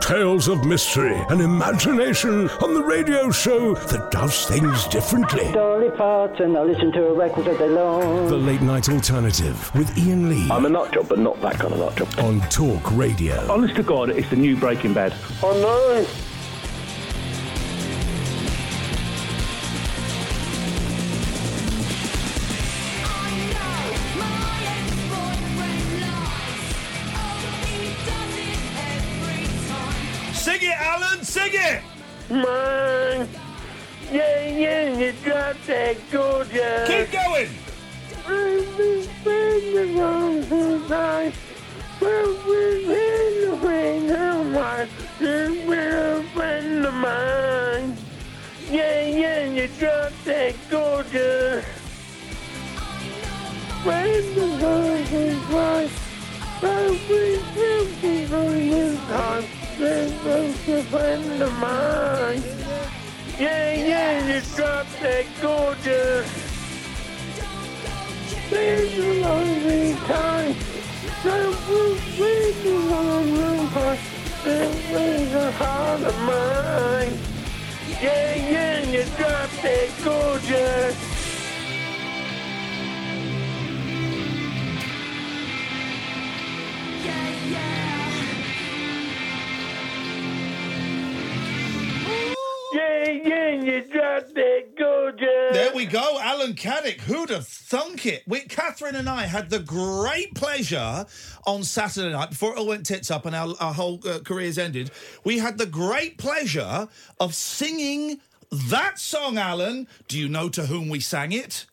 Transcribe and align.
Tales 0.00 0.48
of 0.48 0.64
mystery 0.64 1.16
and 1.30 1.40
imagination 1.40 2.48
on 2.60 2.74
the 2.74 2.82
radio 2.82 3.30
show 3.30 3.74
that 3.74 4.10
does 4.10 4.46
things 4.46 4.86
differently. 4.88 5.50
Dolly 5.52 5.90
Parton, 5.90 6.56
I 6.56 6.62
listen 6.62 6.92
to 6.92 6.98
her 6.98 7.14
records 7.14 7.48
all 7.48 7.56
day 7.56 7.68
long. 7.68 8.26
The 8.28 8.36
Late 8.36 8.60
Night 8.62 8.88
Alternative 8.88 9.74
with 9.74 9.96
Iain 9.96 10.28
Lee 10.28 10.48
I'm 10.50 10.66
a 10.66 10.68
nut 10.68 10.92
job, 10.92 11.08
but 11.08 11.18
not 11.18 11.40
that 11.40 11.54
kind 11.54 11.72
of 11.72 11.78
nut 11.78 11.96
job. 11.96 12.08
on 12.18 12.40
Talk 12.50 12.90
Radio. 12.96 13.50
Honest 13.50 13.76
to 13.76 13.82
God, 13.82 14.10
it's 14.10 14.28
the 14.28 14.36
new 14.36 14.56
Breaking 14.56 14.92
Bad. 14.92 15.14
Oh 15.42 15.52
no! 15.60 16.31
Gorgeous. 36.10 36.88
Keep 36.88 37.12
going! 37.12 37.48
Yeah, 48.70 49.06
yeah, 49.06 49.44
you 49.44 49.68
that 50.24 50.54
gorgeous. 50.70 51.64
Friend 53.82 54.38
of 54.38 54.60
God, 54.60 54.92
you 64.32 64.40
got 64.56 64.86
that 65.02 65.26
gorgeous. 65.42 66.26
There's 68.48 68.98
a 68.98 69.20
lonely 69.20 69.94
time. 70.06 70.56
There 71.22 71.50
will 71.68 71.96
be 72.16 72.68
a 72.68 72.78
lonely 72.78 73.68
time. 73.68 73.98
There's 74.42 75.34
a 75.34 75.52
heart 75.52 76.00
of 76.00 76.18
mine. 76.20 77.12
Yeah, 78.00 78.34
yeah, 78.52 78.80
you 78.90 79.04
got 79.18 79.50
that 79.62 79.90
gorgeous. 80.02 81.11
Yeah, 93.24 93.50
you 93.50 93.82
that 93.92 94.76
gorgeous. 94.76 95.52
There 95.52 95.72
we 95.74 95.86
go, 95.86 96.18
Alan 96.20 96.54
Caddick. 96.54 97.00
Who'd 97.02 97.30
have 97.30 97.46
thunk 97.46 98.04
it? 98.06 98.24
We, 98.26 98.40
Catherine 98.40 98.96
and 98.96 99.08
I 99.08 99.26
had 99.26 99.48
the 99.48 99.60
great 99.60 100.34
pleasure 100.34 101.06
on 101.46 101.62
Saturday 101.62 102.10
night, 102.12 102.30
before 102.30 102.52
it 102.52 102.58
all 102.58 102.66
went 102.66 102.86
tits 102.86 103.10
up 103.10 103.24
and 103.26 103.36
our, 103.36 103.54
our 103.60 103.74
whole 103.74 104.00
uh, 104.08 104.18
careers 104.20 104.58
ended, 104.58 104.90
we 105.24 105.38
had 105.38 105.58
the 105.58 105.66
great 105.66 106.18
pleasure 106.18 106.88
of 107.20 107.34
singing 107.34 108.20
that 108.50 108.98
song, 108.98 109.38
Alan. 109.38 109.86
Do 110.08 110.18
you 110.18 110.28
know 110.28 110.48
to 110.48 110.66
whom 110.66 110.88
we 110.88 110.98
sang 110.98 111.32
it? 111.32 111.66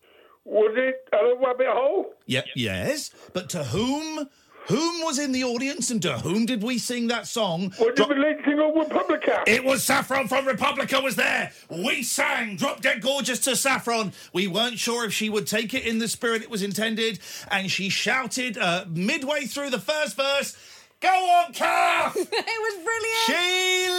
Was 0.45 0.73
it 0.77 1.07
a 1.13 1.35
rabbit 1.43 1.67
hole? 1.67 2.13
Yep, 2.27 2.45
yes. 2.55 3.11
But 3.33 3.49
to 3.49 3.63
whom? 3.63 4.29
Whom 4.69 5.02
was 5.03 5.18
in 5.18 5.31
the 5.31 5.44
audience 5.44 5.90
and 5.90 6.00
to 6.03 6.19
whom 6.19 6.46
did 6.46 6.62
we 6.62 6.78
sing 6.78 7.07
that 7.07 7.25
song? 7.25 7.69
Was 7.80 7.90
it 7.90 7.96
Drop- 7.96 8.09
the 8.09 8.16
lead 8.16 8.38
singer 8.46 8.69
of 8.69 8.75
Republica? 8.75 9.44
It 9.47 9.63
was 9.63 9.84
Saffron 9.84 10.28
from 10.28 10.46
Republica 10.47 11.02
was 11.02 11.16
there. 11.16 11.52
We 11.69 12.03
sang 12.03 12.56
Drop 12.56 12.80
Dead 12.81 13.02
Gorgeous 13.02 13.40
to 13.41 13.56
Saffron. 13.56 14.13
We 14.31 14.46
weren't 14.47 14.78
sure 14.78 15.06
if 15.06 15.13
she 15.13 15.28
would 15.30 15.47
take 15.47 15.74
it 15.74 15.88
in 15.88 15.97
the 15.97 16.07
spirit 16.07 16.44
it 16.44 16.52
was 16.52 16.62
intended. 16.62 17.18
And 17.50 17.72
she 17.72 17.90
shouted 17.90 18.59
uh, 18.59 18.85
midway 18.88 19.46
through 19.46 19.72
the 19.72 19.80
first 19.80 20.16
verse, 20.16 20.56
Go 21.00 21.07
on, 21.09 21.51
Kath! 21.53 22.16
it 22.18 22.28
was 22.31 22.75
brilliant. 22.84 23.25
she 23.25 23.90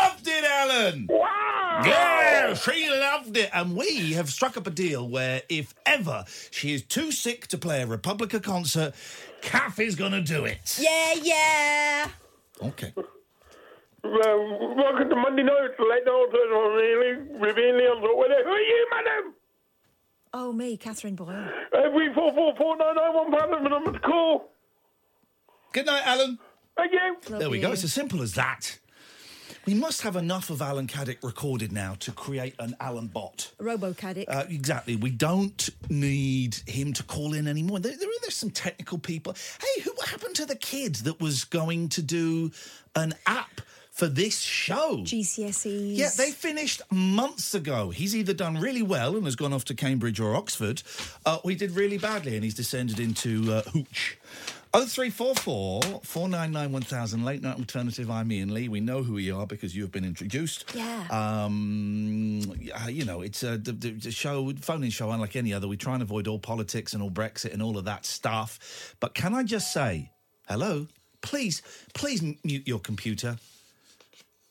loved 0.00 0.26
it, 0.26 0.44
Alan. 0.44 1.06
Wow! 1.10 1.43
Yeah, 1.84 2.54
she 2.54 2.88
loved 2.88 3.36
it. 3.36 3.50
And 3.52 3.76
we 3.76 4.12
have 4.12 4.30
struck 4.30 4.56
up 4.56 4.66
a 4.66 4.70
deal 4.70 5.08
where 5.08 5.42
if 5.48 5.74
ever 5.86 6.24
she 6.50 6.72
is 6.74 6.82
too 6.82 7.10
sick 7.10 7.46
to 7.48 7.58
play 7.58 7.82
a 7.82 7.86
Republica 7.86 8.40
concert, 8.40 8.94
Kath 9.42 9.78
is 9.80 9.94
going 9.94 10.12
to 10.12 10.20
do 10.20 10.44
it. 10.44 10.78
Yeah, 10.80 11.14
yeah. 11.22 12.08
Okay. 12.62 12.92
Well, 14.04 14.74
welcome 14.76 15.08
to 15.08 15.16
Monday 15.16 15.42
night, 15.42 15.70
late 15.78 16.04
night, 16.04 16.28
really, 16.34 17.12
revealing 17.40 17.86
on 17.86 18.02
the 18.02 18.08
Who 18.08 18.50
are 18.50 18.58
you, 18.60 18.86
madam? 18.90 19.34
Oh, 20.34 20.52
me, 20.52 20.76
Catherine 20.76 21.14
Boyle. 21.14 21.48
Every 21.72 22.12
four 22.12 22.34
four 22.34 22.54
four 22.56 22.76
nine 22.76 22.96
nine 22.96 23.14
one 23.14 23.32
five 23.32 23.48
seven 23.50 23.70
number 23.70 23.92
to 23.92 23.98
call. 24.00 24.50
Good 25.72 25.86
night, 25.86 26.02
Alan. 26.04 26.38
Thank 26.76 26.92
you. 26.92 27.38
There 27.38 27.48
we 27.48 27.60
go. 27.60 27.72
It's 27.72 27.84
as 27.84 27.92
simple 27.92 28.20
as 28.20 28.34
that. 28.34 28.78
We 29.66 29.74
must 29.74 30.02
have 30.02 30.16
enough 30.16 30.50
of 30.50 30.60
Alan 30.60 30.86
Caddick 30.86 31.18
recorded 31.22 31.72
now 31.72 31.94
to 32.00 32.12
create 32.12 32.54
an 32.58 32.76
Alan 32.80 33.06
bot. 33.06 33.50
Robo 33.58 33.92
Caddick. 33.92 34.26
Uh, 34.28 34.44
exactly. 34.48 34.96
We 34.96 35.10
don't 35.10 35.68
need 35.88 36.56
him 36.66 36.92
to 36.94 37.02
call 37.02 37.34
in 37.34 37.48
anymore. 37.48 37.80
There, 37.80 37.96
there 37.96 38.08
are 38.08 38.30
some 38.30 38.50
technical 38.50 38.98
people. 38.98 39.34
Hey, 39.60 39.82
who 39.82 39.92
what 39.92 40.08
happened 40.08 40.36
to 40.36 40.46
the 40.46 40.56
kid 40.56 40.96
that 40.96 41.20
was 41.20 41.44
going 41.44 41.88
to 41.90 42.02
do 42.02 42.50
an 42.94 43.14
app 43.26 43.60
for 43.90 44.06
this 44.08 44.40
show? 44.40 44.98
GCSEs. 44.98 45.96
Yeah, 45.96 46.10
they 46.16 46.30
finished 46.30 46.82
months 46.90 47.54
ago. 47.54 47.90
He's 47.90 48.14
either 48.14 48.34
done 48.34 48.58
really 48.58 48.82
well 48.82 49.16
and 49.16 49.24
has 49.24 49.36
gone 49.36 49.52
off 49.52 49.64
to 49.66 49.74
Cambridge 49.74 50.20
or 50.20 50.34
Oxford, 50.34 50.82
uh, 51.24 51.38
or 51.42 51.50
he 51.50 51.56
did 51.56 51.72
really 51.72 51.98
badly 51.98 52.34
and 52.34 52.44
he's 52.44 52.54
descended 52.54 52.98
into 52.98 53.52
uh, 53.52 53.62
hooch. 53.72 54.18
0344 54.74 55.82
499 56.02 56.72
1000 56.72 57.24
late 57.24 57.42
night 57.42 57.58
alternative. 57.58 58.10
I'm 58.10 58.28
Iain 58.32 58.52
Lee. 58.52 58.68
We 58.68 58.80
know 58.80 59.04
who 59.04 59.18
you 59.18 59.38
are 59.38 59.46
because 59.46 59.76
you 59.76 59.82
have 59.82 59.92
been 59.92 60.04
introduced. 60.04 60.64
Yeah. 60.74 61.06
Um, 61.10 62.40
uh, 62.74 62.88
you 62.88 63.04
know, 63.04 63.20
it's 63.20 63.44
a 63.44 63.56
the, 63.56 63.70
the, 63.70 63.90
the 63.92 64.10
show, 64.10 64.52
phone 64.60 64.82
in 64.82 64.90
show, 64.90 65.12
unlike 65.12 65.36
any 65.36 65.52
other. 65.52 65.68
We 65.68 65.76
try 65.76 65.94
and 65.94 66.02
avoid 66.02 66.26
all 66.26 66.40
politics 66.40 66.92
and 66.92 67.00
all 67.04 67.10
Brexit 67.10 67.52
and 67.52 67.62
all 67.62 67.78
of 67.78 67.84
that 67.84 68.04
stuff. 68.04 68.96
But 68.98 69.14
can 69.14 69.32
I 69.32 69.44
just 69.44 69.72
say, 69.72 70.10
hello? 70.48 70.88
Please, 71.20 71.62
please 71.92 72.20
mute 72.42 72.66
your 72.66 72.80
computer. 72.80 73.36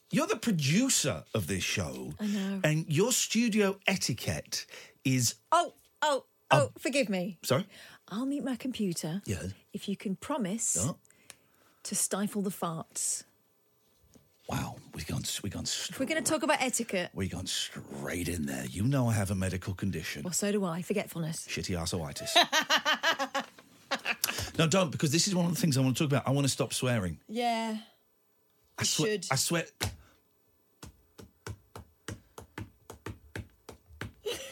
You're 0.10 0.28
the 0.28 0.38
producer 0.38 1.26
of 1.34 1.48
this 1.48 1.64
show. 1.64 2.14
I 2.22 2.28
know. 2.28 2.62
And 2.64 2.86
your 2.88 3.12
studio 3.12 3.78
etiquette 3.88 4.68
is. 5.04 5.36
Oh, 5.52 5.74
oh, 6.02 6.24
oh, 6.50 6.70
forgive 6.80 7.10
me. 7.10 7.40
Sorry? 7.44 7.66
I'll 8.14 8.26
mute 8.28 8.44
my 8.44 8.56
computer 8.56 9.22
Yeah. 9.26 9.42
if 9.74 9.90
you 9.90 9.98
can 9.98 10.16
promise 10.16 10.78
Oh. 10.80 10.98
to 11.84 11.96
stifle 11.96 12.42
the 12.44 12.52
farts. 12.52 13.24
Wow. 14.48 14.76
We've 14.94 15.08
gone, 15.08 15.24
we've 15.42 15.52
gone 15.52 15.64
If 15.64 16.00
we're 16.00 16.06
going 16.06 16.24
to 16.24 16.30
talk 16.32 16.44
about 16.44 16.62
etiquette, 16.62 17.10
We've 17.16 17.32
gone 17.32 17.48
straight 17.48 18.28
in 18.28 18.46
there. 18.46 18.66
You 18.66 18.84
know 18.84 19.08
I 19.08 19.14
have 19.14 19.32
a 19.32 19.36
medical 19.36 19.74
condition. 19.74 20.22
well, 20.24 20.34
so 20.34 20.52
do 20.52 20.64
I. 20.64 20.82
Forgetfulness. 20.84 21.48
Shitty 21.48 21.76
arseoitis. 21.78 23.46
No, 24.58 24.68
don't, 24.68 24.92
because 24.92 25.12
this 25.12 25.28
is 25.28 25.34
one 25.36 25.46
of 25.46 25.54
the 25.56 25.60
things 25.60 25.78
I 25.78 25.82
want 25.82 25.98
to 25.98 26.04
talk 26.04 26.12
about. 26.12 26.28
I 26.28 26.32
want 26.32 26.46
to 26.46 26.50
stop 26.50 26.74
swearing. 26.74 27.20
Yeah. 27.28 27.78
I 28.78 28.84
swear. 28.84 29.12
should. 29.14 29.26
I 29.32 29.36
swear. 29.36 29.66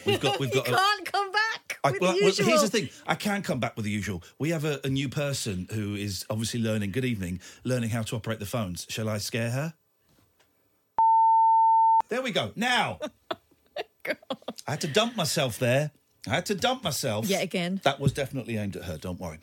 We've 0.06 0.20
got. 0.20 0.38
We've 0.40 0.50
got. 0.52 0.66
you 0.68 0.74
a- 0.74 0.76
can't 0.76 1.12
come 1.12 1.30
back 1.32 1.61
I- 1.84 1.90
well, 2.00 2.00
well, 2.00 2.16
here's 2.20 2.36
the 2.62 2.68
thing. 2.68 2.88
I 3.06 3.14
can 3.16 3.42
come 3.42 3.58
back 3.58 3.74
with 3.76 3.84
the 3.84 3.90
usual. 3.90 4.22
We 4.38 4.50
have 4.50 4.64
a, 4.64 4.80
a 4.84 4.88
new 4.88 5.08
person 5.08 5.66
who 5.72 5.94
is 5.94 6.24
obviously 6.30 6.60
learning. 6.60 6.92
Good 6.92 7.04
evening, 7.04 7.40
learning 7.64 7.90
how 7.90 8.02
to 8.02 8.16
operate 8.16 8.38
the 8.38 8.46
phones. 8.46 8.86
Shall 8.88 9.08
I 9.08 9.18
scare 9.18 9.50
her? 9.50 9.74
There 12.08 12.22
we 12.22 12.30
go. 12.30 12.52
Now, 12.54 12.98
I 14.06 14.14
had 14.66 14.80
to 14.82 14.88
dump 14.88 15.16
myself 15.16 15.58
there. 15.58 15.90
I 16.28 16.30
had 16.30 16.46
to 16.46 16.54
dump 16.54 16.84
myself 16.84 17.26
Yet 17.26 17.42
again. 17.42 17.80
That 17.84 17.98
was 17.98 18.12
definitely 18.12 18.56
aimed 18.58 18.76
at 18.76 18.84
her. 18.84 18.96
Don't 18.98 19.18
worry. 19.18 19.38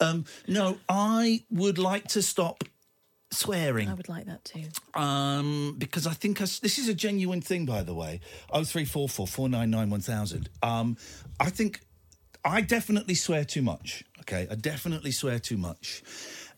Um, 0.00 0.24
no, 0.46 0.78
I 0.88 1.42
would 1.50 1.76
like 1.76 2.08
to 2.08 2.22
stop 2.22 2.64
swearing. 3.30 3.88
I 3.88 3.94
would 3.94 4.08
like 4.08 4.26
that 4.26 4.44
too. 4.44 4.64
Um, 4.94 5.74
because 5.76 6.06
I 6.06 6.14
think 6.14 6.40
I 6.40 6.44
this 6.44 6.78
is 6.78 6.88
a 6.88 6.94
genuine 6.94 7.40
thing, 7.42 7.66
by 7.66 7.82
the 7.82 7.94
way. 7.94 8.20
Oh 8.50 8.64
three 8.64 8.84
four 8.84 9.08
four 9.08 9.26
four 9.26 9.48
nine 9.48 9.70
nine 9.70 9.90
one 9.90 10.00
thousand. 10.00 10.48
Um, 10.62 10.96
I 11.40 11.50
think 11.50 11.80
I 12.44 12.60
definitely 12.60 13.14
swear 13.14 13.44
too 13.44 13.62
much. 13.62 14.04
Okay, 14.20 14.46
I 14.50 14.54
definitely 14.54 15.12
swear 15.12 15.38
too 15.38 15.56
much, 15.56 16.02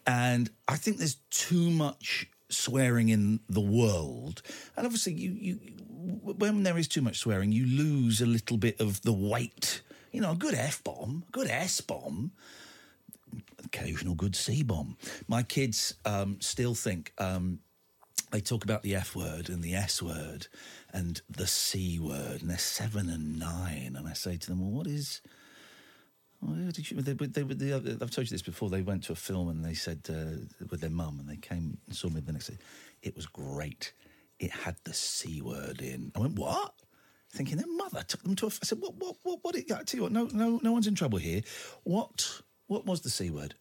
and 0.07 0.51
I 0.67 0.77
think 0.77 0.99
there's 0.99 1.17
too 1.31 1.71
much 1.71 2.29
swearing 2.49 3.09
in 3.11 3.41
the 3.49 3.61
world. 3.61 4.43
And 4.77 4.87
obviously, 4.87 5.15
you 5.15 5.33
you 5.33 5.55
when 6.23 6.63
there 6.63 6.79
is 6.79 6.89
too 6.89 7.03
much 7.03 7.19
swearing, 7.19 7.53
you 7.53 7.67
lose 7.67 8.21
a 8.21 8.27
little 8.27 8.57
bit 8.57 8.81
of 8.81 9.03
the 9.03 9.13
weight. 9.13 9.83
You 10.13 10.21
know, 10.21 10.33
a 10.33 10.37
good 10.37 10.55
f 10.55 10.83
bomb, 10.83 11.25
a 11.29 11.31
good 11.31 11.49
s 11.49 11.81
bomb 11.81 12.33
occasional 13.65 14.15
good 14.15 14.35
C 14.35 14.63
bomb. 14.63 14.97
My 15.29 15.43
kids 15.43 15.95
um, 16.05 16.39
still 16.41 16.75
think 16.75 17.13
um, 17.19 17.61
they 18.31 18.41
talk 18.41 18.65
about 18.65 18.83
the 18.83 18.95
F 18.95 19.17
word 19.17 19.49
and 19.49 19.63
the 19.63 19.75
S 19.75 20.03
word 20.03 20.47
and 20.93 21.21
the 21.29 21.47
C 21.47 21.99
word, 21.99 22.41
and 22.41 22.51
they're 22.51 22.59
seven 22.59 23.09
and 23.09 23.39
nine. 23.39 23.95
And 23.97 24.07
I 24.09 24.13
say 24.13 24.37
to 24.37 24.47
them, 24.47 24.61
"Well, 24.61 24.71
what 24.71 24.87
is?" 24.87 25.21
Well, 26.43 26.73
did 26.73 26.91
you, 26.91 27.03
they, 27.03 27.13
they, 27.13 27.43
they, 27.43 27.75
I've 27.75 28.11
told 28.11 28.19
you 28.19 28.35
this 28.35 28.41
before. 28.41 28.71
They 28.71 28.81
went 28.81 29.05
to 29.05 29.13
a 29.13 29.17
film 29.17 29.49
and 29.51 29.63
they 29.63 29.75
said 29.75 30.01
uh, 30.09 30.65
with 30.71 30.81
their 30.81 30.89
mum, 30.91 31.19
and 31.21 31.29
they 31.29 31.37
came 31.37 31.77
and 31.87 31.95
saw 31.95 32.09
me 32.09 32.21
the 32.21 32.33
next 32.33 32.47
day. 32.47 32.57
It 33.03 33.15
was 33.15 33.27
great. 33.27 33.93
It 34.39 34.51
had 34.51 34.77
the 34.85 34.95
c 34.95 35.43
word 35.43 35.83
in. 35.83 36.13
I 36.17 36.21
went, 36.21 36.39
what? 36.39 36.73
Thinking 37.31 37.59
their 37.59 37.67
mother 37.77 38.03
took 38.03 38.23
them 38.23 38.37
to 38.37 38.47
a. 38.47 38.49
I 38.49 38.65
said, 38.65 38.79
what? 38.81 38.95
What? 38.97 39.17
What? 39.23 39.39
What? 39.43 39.57
I 39.57 39.61
tell 39.61 39.85
you 39.93 40.03
what. 40.03 40.13
No, 40.13 40.29
no, 40.33 40.59
no 40.63 40.73
one's 40.73 40.87
in 40.87 40.95
trouble 40.95 41.19
here. 41.19 41.43
What? 41.85 42.41
What 42.69 42.87
was 42.87 43.03
the 43.03 43.11
c 43.11 43.29
word? 43.31 43.55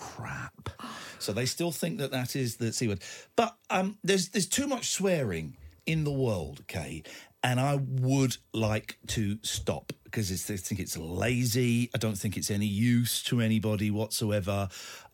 Crap. 0.00 0.70
So 1.18 1.32
they 1.32 1.44
still 1.44 1.70
think 1.70 1.98
that 1.98 2.10
that 2.10 2.34
is 2.34 2.56
the 2.56 2.72
c 2.72 2.88
word. 2.88 3.02
But 3.36 3.54
um, 3.68 3.98
there's 4.02 4.30
there's 4.30 4.48
too 4.48 4.66
much 4.66 4.90
swearing 4.90 5.56
in 5.84 6.04
the 6.04 6.10
world, 6.10 6.60
okay? 6.62 7.02
And 7.42 7.60
I 7.60 7.76
would 7.76 8.38
like 8.54 8.98
to 9.08 9.38
stop 9.42 9.92
because 10.04 10.30
I 10.32 10.56
think 10.56 10.80
it's 10.80 10.96
lazy. 10.96 11.90
I 11.94 11.98
don't 11.98 12.16
think 12.16 12.36
it's 12.36 12.50
any 12.50 12.66
use 12.66 13.22
to 13.24 13.40
anybody 13.40 13.90
whatsoever. 13.90 14.68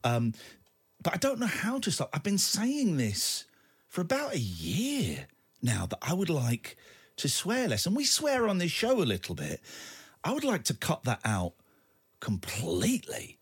Um, 0.04 0.34
but 1.02 1.14
I 1.14 1.16
don't 1.16 1.40
know 1.40 1.46
how 1.46 1.78
to 1.80 1.90
stop. 1.90 2.10
I've 2.12 2.22
been 2.22 2.38
saying 2.38 2.96
this 2.96 3.44
for 3.88 4.00
about 4.00 4.34
a 4.34 4.38
year 4.38 5.26
now 5.62 5.86
that 5.86 5.98
I 6.00 6.14
would 6.14 6.30
like 6.30 6.76
to 7.16 7.28
swear 7.28 7.68
less. 7.68 7.86
And 7.86 7.96
we 7.96 8.04
swear 8.04 8.46
on 8.46 8.58
this 8.58 8.70
show 8.70 9.02
a 9.02 9.04
little 9.04 9.34
bit. 9.34 9.60
I 10.22 10.32
would 10.32 10.44
like 10.44 10.64
to 10.64 10.74
cut 10.74 11.04
that 11.04 11.20
out 11.24 11.54
completely. 12.20 13.38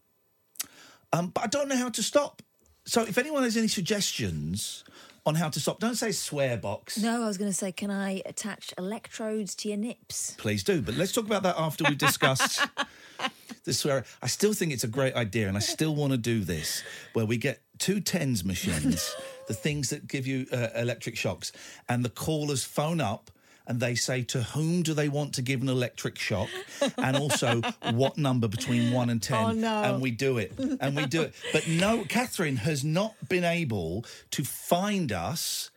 Um, 1.14 1.28
but 1.28 1.44
I 1.44 1.46
don't 1.46 1.68
know 1.68 1.76
how 1.76 1.90
to 1.90 2.02
stop. 2.02 2.42
So 2.86 3.02
if 3.02 3.18
anyone 3.18 3.44
has 3.44 3.56
any 3.56 3.68
suggestions 3.68 4.82
on 5.24 5.36
how 5.36 5.48
to 5.48 5.60
stop, 5.60 5.78
don't 5.78 5.94
say 5.94 6.10
swear 6.10 6.56
box. 6.56 6.98
No, 6.98 7.22
I 7.22 7.26
was 7.26 7.38
going 7.38 7.50
to 7.50 7.56
say, 7.56 7.70
can 7.70 7.90
I 7.90 8.20
attach 8.26 8.74
electrodes 8.76 9.54
to 9.56 9.68
your 9.68 9.78
nips? 9.78 10.34
Please 10.38 10.64
do. 10.64 10.82
But 10.82 10.96
let's 10.96 11.12
talk 11.12 11.24
about 11.24 11.44
that 11.44 11.54
after 11.56 11.84
we've 11.84 11.96
discussed 11.96 12.66
the 13.64 13.72
swear. 13.72 14.04
I 14.22 14.26
still 14.26 14.52
think 14.52 14.72
it's 14.72 14.82
a 14.82 14.88
great 14.88 15.14
idea, 15.14 15.46
and 15.46 15.56
I 15.56 15.60
still 15.60 15.94
want 15.94 16.10
to 16.12 16.18
do 16.18 16.40
this 16.40 16.82
where 17.12 17.24
we 17.24 17.36
get 17.36 17.62
two 17.78 18.00
tens 18.00 18.44
machines, 18.44 19.14
the 19.46 19.54
things 19.54 19.90
that 19.90 20.08
give 20.08 20.26
you 20.26 20.46
uh, 20.52 20.68
electric 20.74 21.16
shocks, 21.16 21.52
and 21.88 22.04
the 22.04 22.10
callers 22.10 22.64
phone 22.64 23.00
up. 23.00 23.30
And 23.66 23.80
they 23.80 23.94
say 23.94 24.22
to 24.24 24.42
whom 24.42 24.82
do 24.82 24.92
they 24.92 25.08
want 25.08 25.34
to 25.36 25.42
give 25.42 25.62
an 25.62 25.70
electric 25.70 26.18
shock, 26.18 26.50
and 26.98 27.16
also 27.16 27.62
what 27.92 28.18
number 28.18 28.46
between 28.46 28.92
one 28.92 29.08
and 29.08 29.22
ten. 29.22 29.42
Oh, 29.42 29.52
no. 29.52 29.82
And 29.82 30.02
we 30.02 30.10
do 30.10 30.36
it, 30.36 30.52
and 30.58 30.94
we 30.94 31.06
do 31.06 31.22
it. 31.22 31.34
But 31.52 31.66
no, 31.66 32.04
Catherine 32.04 32.56
has 32.56 32.84
not 32.84 33.14
been 33.28 33.44
able 33.44 34.04
to 34.32 34.44
find 34.44 35.12
us 35.12 35.70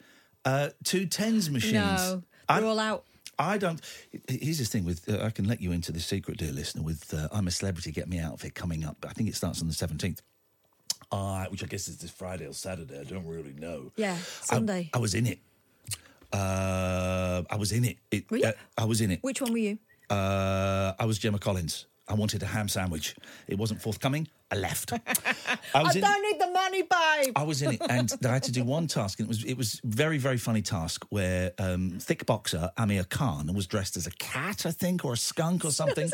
uh, 0.44 0.70
two 0.84 1.06
tens 1.06 1.50
machines. 1.50 1.74
No, 1.76 2.24
I- 2.50 2.60
they're 2.60 2.68
all 2.70 2.80
out. 2.80 3.06
I 3.40 3.58
don't. 3.60 3.80
Here's 4.28 4.58
the 4.58 4.66
thing 4.66 4.84
with 4.84 5.08
uh, 5.08 5.24
I 5.24 5.30
can 5.30 5.48
let 5.48 5.62
you 5.62 5.72
into 5.72 5.92
the 5.92 6.00
secret, 6.00 6.40
dear 6.40 6.52
listener. 6.52 6.82
With 6.84 7.14
uh, 7.14 7.28
I'm 7.32 7.48
a 7.48 7.52
celebrity, 7.52 7.92
get 7.92 8.10
me 8.10 8.18
out 8.20 8.34
of 8.34 8.44
it 8.44 8.56
coming 8.56 8.84
up. 8.84 9.06
I 9.08 9.14
think 9.14 9.30
it 9.30 9.36
starts 9.36 9.62
on 9.62 9.68
the 9.68 9.74
17th. 9.76 10.20
Uh, 11.10 11.46
which 11.46 11.64
I 11.64 11.68
guess 11.68 11.88
is 11.88 11.98
this 12.00 12.12
Friday 12.12 12.46
or 12.48 12.52
Saturday. 12.54 13.00
I 13.00 13.04
don't 13.04 13.26
really 13.28 13.54
know. 13.54 13.94
Yeah, 13.96 14.14
I- 14.14 14.18
Sunday. 14.18 14.90
I, 14.94 14.98
was 14.98 15.14
in 15.14 15.26
it. 15.26 15.40
Uh, 16.34 17.44
I 17.50 17.56
was 17.56 17.72
in 17.72 17.86
it. 17.86 17.98
it 18.12 18.30
Were 18.30 18.38
you? 18.38 18.46
uh, 18.46 18.52
I 18.78 18.86
was 18.86 19.02
in 19.02 19.12
it. 19.12 19.20
Which 19.22 19.42
one 19.42 19.52
were 19.52 19.58
you? 19.58 19.78
Uh, 20.10 20.94
I 21.00 21.06
was 21.06 21.18
Gemma 21.20 21.40
Collins. 21.40 21.86
I 22.10 22.14
wanted 22.14 22.42
a 22.42 22.46
ham 22.46 22.70
sandwich. 22.70 23.16
It 23.48 23.58
wasn't 23.58 23.82
forthcoming. 23.82 24.30
I 24.50 24.56
left. 24.56 24.94
I 25.76 25.84
was 25.84 25.94
in- 25.98 26.02
need 26.02 26.40
the 26.40 26.50
money, 26.52 26.82
babe. 26.84 27.34
I 27.36 27.44
was 27.44 27.62
in 27.62 27.74
it, 27.74 27.82
and 27.90 28.10
I 28.24 28.30
had 28.30 28.44
to 28.44 28.52
do 28.54 28.64
one 28.64 28.88
task, 28.88 29.20
and 29.20 29.28
it 29.28 29.28
was 29.28 29.44
it 29.44 29.58
was 29.58 29.82
very 29.84 30.18
very 30.18 30.38
funny 30.38 30.62
task 30.62 31.06
where 31.10 31.52
um, 31.60 31.98
thick 32.00 32.26
boxer 32.26 32.72
Amir 32.78 33.04
Khan 33.04 33.54
was 33.54 33.68
dressed 33.68 33.98
as 33.98 34.08
a 34.08 34.12
cat, 34.12 34.66
I 34.66 34.72
think, 34.72 35.04
or 35.04 35.12
a 35.12 35.18
skunk 35.18 35.66
or 35.66 35.72
something, 35.82 36.10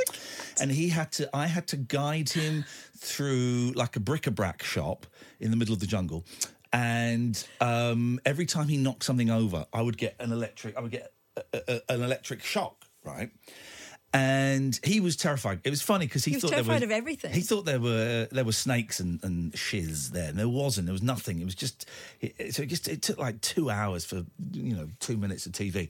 and 0.59 0.71
he 0.71 0.89
had 0.89 1.11
to 1.13 1.29
I 1.35 1.45
had 1.45 1.67
to 1.67 1.77
guide 1.77 2.29
him 2.29 2.65
through 2.97 3.73
like 3.75 3.95
a 3.95 3.99
bric-a-brac 3.99 4.63
shop 4.63 5.05
in 5.39 5.51
the 5.51 5.57
middle 5.57 5.75
of 5.75 5.79
the 5.79 5.87
jungle, 5.87 6.25
and 6.73 7.47
um, 7.61 8.19
every 8.25 8.45
time 8.45 8.67
he 8.67 8.77
knocked 8.77 9.03
something 9.05 9.29
over, 9.29 9.65
I 9.71 9.81
would 9.81 9.97
get 9.97 10.15
an 10.19 10.31
electric 10.31 10.75
I 10.75 10.81
would 10.81 10.91
get 10.91 11.13
a, 11.37 11.41
a, 11.53 11.93
an 11.93 12.01
electric 12.03 12.43
shock, 12.43 12.85
right? 13.05 13.29
And 14.15 14.79
he 14.83 14.99
was 14.99 15.15
terrified. 15.15 15.61
It 15.63 15.71
was 15.71 15.81
funny 15.81 16.05
because 16.05 16.23
he, 16.23 16.31
He 16.31 16.35
was 16.37 16.43
thought 16.43 16.51
there 16.51 16.63
was, 16.63 16.83
of 16.83 16.91
everything. 16.91 17.33
He 17.33 17.41
thought 17.41 17.65
there 17.65 17.79
were 17.79 18.27
there 18.31 18.43
were 18.45 18.51
snakes 18.51 18.99
and, 18.99 19.23
and 19.23 19.57
shiz 19.57 20.11
there, 20.11 20.29
and 20.29 20.37
there 20.37 20.49
wasn't. 20.49 20.85
There 20.85 20.93
was 20.93 21.01
nothing. 21.01 21.39
It 21.39 21.45
was 21.45 21.55
just 21.55 21.87
it- 22.21 22.53
so 22.53 22.61
it 22.63 22.67
just 22.67 22.87
it 22.87 23.01
took 23.01 23.17
like 23.17 23.41
two 23.41 23.69
hours 23.71 24.05
for 24.05 24.23
you 24.51 24.75
know 24.75 24.87
two 24.99 25.17
minutes 25.17 25.47
of 25.47 25.53
TV, 25.53 25.89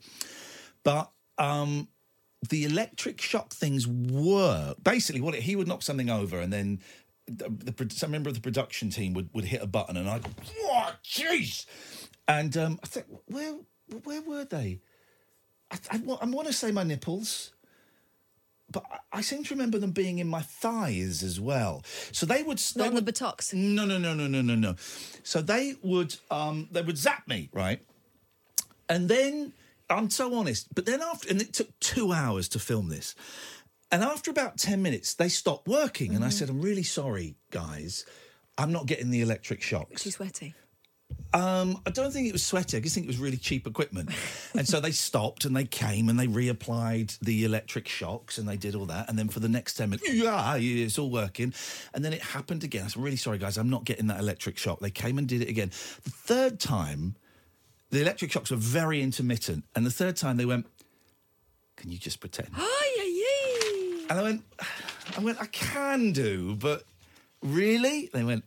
but 0.84 1.12
um, 1.38 1.90
the 2.50 2.64
electric 2.64 3.20
shock 3.20 3.52
things 3.52 3.86
were 3.88 4.74
basically 4.82 5.20
what 5.20 5.36
it, 5.36 5.44
he 5.44 5.58
would 5.58 5.68
knock 5.68 5.82
something 5.82 6.10
over, 6.10 6.40
and 6.40 6.54
then 6.54 6.80
the, 7.28 7.50
the 7.50 7.90
some 7.90 8.12
member 8.12 8.30
of 8.30 8.36
the 8.36 8.42
production 8.42 8.90
team 8.90 9.14
would, 9.14 9.30
would 9.34 9.46
hit 9.46 9.62
a 9.62 9.68
button, 9.68 9.98
and 9.98 10.10
I'd 10.10 10.26
oh 10.62 10.92
jeez, 11.04 11.66
and 12.28 12.56
um, 12.58 12.80
I 12.84 12.88
think 12.88 13.06
where 13.28 13.56
where 14.04 14.22
were 14.22 14.46
they? 14.46 14.80
I, 15.72 15.78
I, 15.92 16.02
I 16.22 16.26
want 16.26 16.48
to 16.48 16.54
say 16.54 16.72
my 16.72 16.84
nipples 16.84 17.54
but 18.74 18.84
I- 18.92 19.20
I 19.20 19.22
seem 19.22 19.44
to 19.44 19.54
remember 19.54 19.78
them 19.78 19.92
being 19.92 20.20
in 20.20 20.28
my 20.28 20.42
thighs 20.42 21.24
as 21.24 21.40
well. 21.40 21.84
So 22.12 22.26
they 22.26 22.44
would 22.44 22.58
they 22.58 22.82
Not 22.82 22.90
in 22.90 22.96
the 22.96 23.02
buttocks. 23.02 23.54
No, 23.54 23.86
no, 23.86 23.98
no, 23.98 24.14
no, 24.14 24.28
no, 24.28 24.42
no, 24.42 24.56
no. 24.56 24.76
So 25.24 25.42
they 25.42 25.76
would 25.82 26.16
um 26.30 26.68
they 26.72 26.82
would 26.82 26.98
zap 26.98 27.28
me 27.28 27.50
right, 27.54 27.82
and 28.90 29.08
then 29.08 29.54
I'm 29.90 30.10
so 30.10 30.34
honest. 30.36 30.74
But 30.74 30.86
then 30.86 31.02
after, 31.02 31.30
and 31.30 31.42
it 31.42 31.54
took 31.54 31.80
two 31.80 32.12
hours 32.12 32.50
to 32.50 32.60
film 32.60 32.90
this, 32.90 33.16
and 33.94 34.04
after 34.04 34.32
about 34.32 34.58
ten 34.58 34.82
minutes 34.82 35.14
they 35.14 35.30
stopped 35.30 35.68
working, 35.68 36.16
and 36.16 36.26
I 36.26 36.30
said, 36.30 36.50
"I'm 36.50 36.62
really 36.62 36.84
sorry, 36.84 37.36
guys." 37.52 38.06
I'm 38.58 38.72
not 38.72 38.86
getting 38.86 39.10
the 39.10 39.22
electric 39.22 39.62
shocks. 39.62 40.04
Too 40.04 40.12
sweaty. 40.12 40.54
Um, 41.34 41.82
I 41.86 41.90
don't 41.90 42.12
think 42.12 42.28
it 42.28 42.32
was 42.32 42.46
sweaty. 42.46 42.78
I 42.78 42.80
just 42.80 42.94
think 42.94 43.06
it 43.06 43.08
was 43.08 43.18
really 43.18 43.38
cheap 43.38 43.66
equipment. 43.66 44.10
and 44.54 44.68
so 44.68 44.80
they 44.80 44.92
stopped 44.92 45.46
and 45.46 45.56
they 45.56 45.66
came 45.66 46.10
and 46.10 46.20
they 46.20 46.28
reapplied 46.28 47.18
the 47.20 47.46
electric 47.46 47.88
shocks 47.88 48.38
and 48.38 48.48
they 48.48 48.58
did 48.58 48.76
all 48.76 48.86
that. 48.86 49.10
And 49.10 49.18
then 49.18 49.30
for 49.30 49.40
the 49.40 49.50
next 49.50 49.76
10 49.76 49.90
minutes, 49.90 50.12
yeah, 50.12 50.56
yeah, 50.56 50.86
it's 50.86 51.00
all 51.00 51.10
working. 51.10 51.54
And 51.94 52.06
then 52.06 52.14
it 52.14 52.22
happened 52.22 52.64
again. 52.64 52.86
I 52.86 52.88
said, 52.88 53.02
really 53.02 53.18
sorry, 53.18 53.40
guys, 53.40 53.58
I'm 53.58 53.70
not 53.70 53.84
getting 53.84 54.08
that 54.08 54.20
electric 54.20 54.58
shock. 54.58 54.80
They 54.80 54.92
came 54.92 55.18
and 55.18 55.28
did 55.28 55.42
it 55.42 55.50
again. 55.50 55.70
The 56.04 56.12
third 56.12 56.60
time, 56.60 57.16
the 57.90 58.02
electric 58.02 58.32
shocks 58.32 58.52
were 58.52 58.58
very 58.58 59.02
intermittent. 59.02 59.66
And 59.76 59.86
the 59.86 59.92
third 59.92 60.16
time 60.16 60.38
they 60.38 60.46
went, 60.46 60.68
can 61.76 61.92
you 61.92 61.98
just 61.98 62.20
pretend? 62.20 62.50
And 64.10 64.20
I 64.20 64.22
went, 64.24 64.44
I 65.18 65.22
went, 65.22 65.42
I 65.42 65.46
can 65.48 66.12
do, 66.12 66.56
but 66.56 66.84
really? 67.42 68.10
They 68.14 68.24
went, 68.24 68.44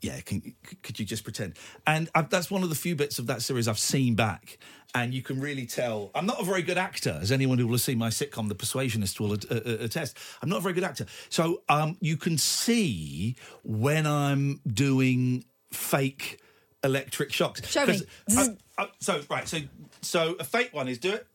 Yeah, 0.00 0.20
can, 0.20 0.54
could 0.82 0.98
you 0.98 1.04
just 1.06 1.24
pretend? 1.24 1.54
And 1.86 2.08
i 2.14 2.22
that's 2.22 2.50
one 2.50 2.62
of 2.62 2.68
the 2.68 2.74
few 2.74 2.94
bits 2.96 3.18
of 3.18 3.26
that 3.26 3.42
series 3.42 3.68
I've 3.68 3.78
seen 3.78 4.14
back, 4.14 4.58
and 4.94 5.12
you 5.14 5.22
can 5.22 5.40
really 5.40 5.66
tell. 5.66 6.10
I'm 6.14 6.26
not 6.26 6.40
a 6.40 6.44
very 6.44 6.62
good 6.62 6.78
actor, 6.78 7.18
as 7.22 7.30
anyone 7.32 7.58
who 7.58 7.66
will 7.66 7.74
have 7.74 7.80
seen 7.80 7.98
my 7.98 8.08
sitcom, 8.08 8.48
The 8.48 8.54
Persuasionist, 8.54 9.20
will 9.20 9.34
at- 9.34 9.44
attest. 9.50 10.16
I'm 10.42 10.48
not 10.48 10.58
a 10.58 10.62
very 10.62 10.74
good 10.74 10.84
actor, 10.84 11.06
so 11.28 11.62
um, 11.68 11.96
you 12.00 12.16
can 12.16 12.38
see 12.38 13.36
when 13.62 14.06
I'm 14.06 14.60
doing 14.66 15.44
fake 15.72 16.40
electric 16.82 17.32
shocks. 17.32 17.66
Show 17.68 17.86
me. 17.86 18.00
I- 18.36 18.56
I- 18.78 18.88
so 19.00 19.20
right, 19.30 19.46
so 19.46 19.58
so 20.02 20.34
a 20.40 20.44
fake 20.44 20.70
one 20.72 20.88
is 20.88 20.98
do 20.98 21.12
it. 21.12 21.26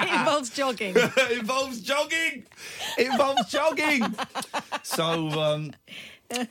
It 0.00 0.14
involves 0.14 0.50
jogging. 0.50 0.94
it 0.96 1.38
involves 1.38 1.80
jogging. 1.80 2.44
It 2.96 3.06
involves 3.06 3.50
jogging. 3.50 4.14
So, 4.82 5.28
um, 5.40 5.72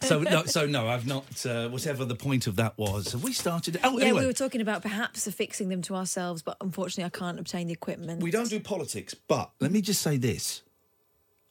so 0.02 0.22
no, 0.22 0.46
so 0.46 0.66
no, 0.66 0.88
I've 0.88 1.06
not. 1.08 1.46
Uh, 1.46 1.70
whatever 1.70 2.06
the 2.06 2.16
point 2.16 2.48
of 2.48 2.56
that 2.58 2.78
was, 2.78 3.12
have 3.12 3.24
we 3.24 3.34
started? 3.34 3.80
Oh, 3.84 3.98
Yeah, 3.98 4.06
anyway, 4.06 4.22
we 4.22 4.26
were 4.28 4.34
talking 4.34 4.62
about 4.62 4.82
perhaps 4.82 5.28
affixing 5.28 5.70
them 5.70 5.82
to 5.84 5.96
ourselves, 5.96 6.42
but 6.42 6.58
unfortunately, 6.62 7.06
I 7.06 7.10
can't 7.18 7.40
obtain 7.40 7.68
the 7.68 7.74
equipment. 7.74 8.22
we 8.22 8.32
don't 8.32 8.50
do 8.50 8.60
politics. 8.60 9.14
But 9.14 9.52
let 9.60 9.72
me 9.72 9.82
just 9.82 10.02
say 10.02 10.18
this: 10.18 10.64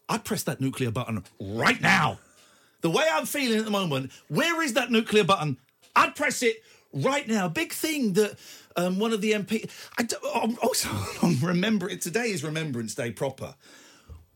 I'd 0.08 0.24
press 0.24 0.42
that 0.44 0.60
nuclear 0.60 0.90
button 0.90 1.24
right 1.40 1.80
now. 1.80 2.18
The 2.82 2.90
way 2.90 3.04
I'm 3.10 3.26
feeling 3.26 3.58
at 3.58 3.64
the 3.64 3.70
moment, 3.70 4.12
where 4.28 4.62
is 4.62 4.74
that 4.74 4.90
nuclear 4.90 5.24
button? 5.24 5.56
I'd 5.94 6.14
press 6.14 6.42
it 6.42 6.62
right 6.96 7.26
now. 7.28 7.48
Big 7.48 7.72
thing 7.72 8.14
that 8.14 8.38
um, 8.76 8.98
one 8.98 9.12
of 9.12 9.20
the 9.20 9.32
MP. 9.32 9.68
I 9.98 10.02
d- 10.02 10.16
I'm 10.34 10.56
also 10.62 10.88
remember 11.46 11.88
it 11.88 12.00
today 12.00 12.30
is 12.30 12.42
Remembrance 12.44 12.94
Day 12.94 13.10
proper. 13.10 13.54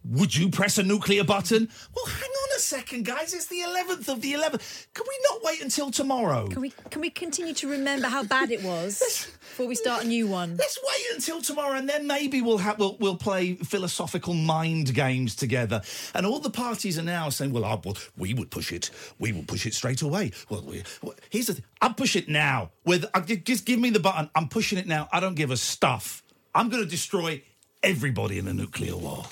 Would 0.04 0.34
you 0.34 0.48
press 0.48 0.78
a 0.78 0.82
nuclear 0.82 1.24
button? 1.24 1.68
Well, 1.94 2.06
hang 2.06 2.30
on 2.30 2.56
a 2.56 2.58
second, 2.58 3.04
guys. 3.04 3.34
It's 3.34 3.46
the 3.46 3.60
11th 3.60 4.08
of 4.08 4.22
the 4.22 4.32
11th. 4.32 4.86
Can 4.94 5.04
we 5.06 5.18
not 5.30 5.44
wait 5.44 5.62
until 5.62 5.90
tomorrow? 5.90 6.48
Can 6.48 6.62
we 6.62 6.72
can 6.90 7.02
we 7.02 7.10
continue 7.10 7.52
to 7.54 7.68
remember 7.68 8.08
how 8.08 8.24
bad 8.24 8.50
it 8.50 8.62
was 8.62 8.98
before 9.40 9.66
we 9.66 9.74
start 9.74 10.04
a 10.04 10.06
new 10.06 10.26
one? 10.26 10.56
Let's 10.56 10.78
wait 10.82 11.14
until 11.14 11.42
tomorrow, 11.42 11.76
and 11.76 11.86
then 11.86 12.06
maybe 12.06 12.40
we'll 12.40 12.58
have 12.58 12.78
we'll, 12.78 12.96
we'll 12.98 13.16
play 13.16 13.54
philosophical 13.56 14.32
mind 14.32 14.94
games 14.94 15.36
together. 15.36 15.82
And 16.14 16.24
all 16.24 16.40
the 16.40 16.50
parties 16.50 16.98
are 16.98 17.02
now 17.02 17.28
saying, 17.28 17.52
"Well, 17.52 17.66
I, 17.66 17.78
well, 17.84 17.96
we 18.16 18.32
would 18.32 18.50
push 18.50 18.72
it. 18.72 18.90
We 19.18 19.32
will 19.32 19.44
push 19.44 19.66
it 19.66 19.74
straight 19.74 20.00
away." 20.00 20.32
Well, 20.48 20.62
we, 20.62 20.82
well 21.02 21.14
here's 21.28 21.48
the: 21.48 21.54
thing. 21.54 21.64
I'll 21.82 21.94
push 21.94 22.16
it 22.16 22.26
now. 22.26 22.70
With 22.86 23.04
uh, 23.04 23.08
I, 23.14 23.20
just 23.20 23.66
give 23.66 23.78
me 23.78 23.90
the 23.90 24.00
button. 24.00 24.30
I'm 24.34 24.48
pushing 24.48 24.78
it 24.78 24.86
now. 24.86 25.08
I 25.12 25.20
don't 25.20 25.34
give 25.34 25.50
a 25.50 25.58
stuff. 25.58 26.22
I'm 26.54 26.70
going 26.70 26.82
to 26.82 26.88
destroy 26.88 27.42
everybody 27.82 28.38
in 28.38 28.48
a 28.48 28.52
nuclear 28.52 28.96
war. 28.96 29.24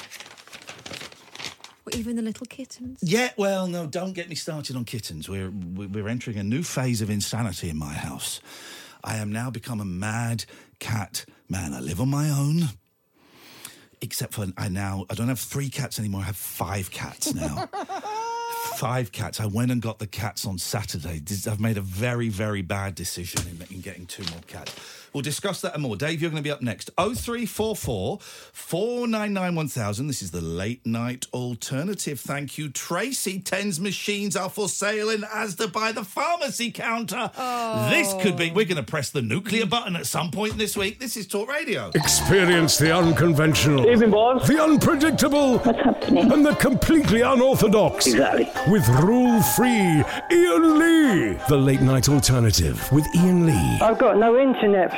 Even 1.98 2.14
the 2.14 2.22
little 2.22 2.46
kittens. 2.46 3.00
Yeah, 3.02 3.30
well, 3.36 3.66
no, 3.66 3.86
don't 3.86 4.12
get 4.12 4.28
me 4.28 4.36
started 4.36 4.76
on 4.76 4.84
kittens. 4.84 5.28
We're 5.28 5.50
we're 5.50 6.08
entering 6.08 6.38
a 6.38 6.44
new 6.44 6.62
phase 6.62 7.02
of 7.02 7.10
insanity 7.10 7.68
in 7.70 7.76
my 7.76 7.92
house. 7.92 8.40
I 9.02 9.16
am 9.16 9.32
now 9.32 9.50
become 9.50 9.80
a 9.80 9.84
mad 9.84 10.44
cat 10.78 11.24
man. 11.48 11.74
I 11.74 11.80
live 11.80 12.00
on 12.00 12.08
my 12.08 12.30
own. 12.30 12.68
Except 14.00 14.34
for 14.34 14.46
I 14.56 14.68
now 14.68 15.06
I 15.10 15.14
don't 15.14 15.26
have 15.26 15.40
three 15.40 15.70
cats 15.70 15.98
anymore. 15.98 16.20
I 16.20 16.26
have 16.26 16.36
five 16.36 16.92
cats 16.92 17.34
now. 17.34 17.68
five 18.76 19.10
cats. 19.10 19.40
I 19.40 19.46
went 19.46 19.72
and 19.72 19.82
got 19.82 19.98
the 19.98 20.06
cats 20.06 20.46
on 20.46 20.56
Saturday. 20.56 21.20
I've 21.50 21.58
made 21.58 21.78
a 21.78 21.80
very, 21.82 22.28
very 22.28 22.62
bad 22.62 22.94
decision 22.94 23.42
in, 23.48 23.74
in 23.74 23.80
getting 23.80 24.06
two 24.06 24.22
more 24.30 24.42
cats. 24.46 24.72
We'll 25.12 25.22
discuss 25.22 25.60
that 25.62 25.74
and 25.74 25.82
more. 25.82 25.96
Dave, 25.96 26.20
you're 26.20 26.30
going 26.30 26.42
to 26.42 26.46
be 26.46 26.50
up 26.50 26.62
next. 26.62 26.90
0344 26.96 28.18
499 28.20 29.54
1000. 29.54 30.06
This 30.06 30.22
is 30.22 30.30
the 30.30 30.40
late 30.40 30.84
night 30.86 31.26
alternative. 31.32 32.20
Thank 32.20 32.58
you, 32.58 32.68
Tracy. 32.68 33.40
Tens 33.40 33.80
machines 33.80 34.36
are 34.36 34.50
for 34.50 34.68
sale 34.68 35.10
in 35.10 35.22
Asda 35.22 35.72
by 35.72 35.92
the 35.92 36.04
pharmacy 36.04 36.70
counter. 36.70 37.30
This 37.90 38.12
could 38.22 38.36
be, 38.36 38.50
we're 38.50 38.64
going 38.66 38.76
to 38.76 38.82
press 38.82 39.10
the 39.10 39.22
nuclear 39.22 39.66
button 39.66 39.96
at 39.96 40.06
some 40.06 40.30
point 40.30 40.58
this 40.58 40.76
week. 40.76 40.98
This 40.98 41.16
is 41.16 41.26
Talk 41.26 41.48
Radio. 41.48 41.90
Experience 41.94 42.76
the 42.78 42.94
unconventional, 42.94 43.86
Evening, 43.88 44.10
boys. 44.10 44.46
the 44.46 44.62
unpredictable, 44.62 45.58
and 45.60 46.44
the 46.44 46.54
completely 46.60 47.22
unorthodox. 47.22 48.06
Exactly. 48.06 48.48
With 48.70 48.86
rule 48.88 49.42
free 49.42 50.02
Iain 50.30 50.78
Lee. 50.78 51.38
The 51.48 51.56
late 51.56 51.80
night 51.80 52.08
alternative 52.08 52.80
with 52.92 53.06
Iain 53.16 53.46
Lee 53.46 53.78
I've 53.80 53.98
got 53.98 54.16
no 54.18 54.38
internet 54.38 54.96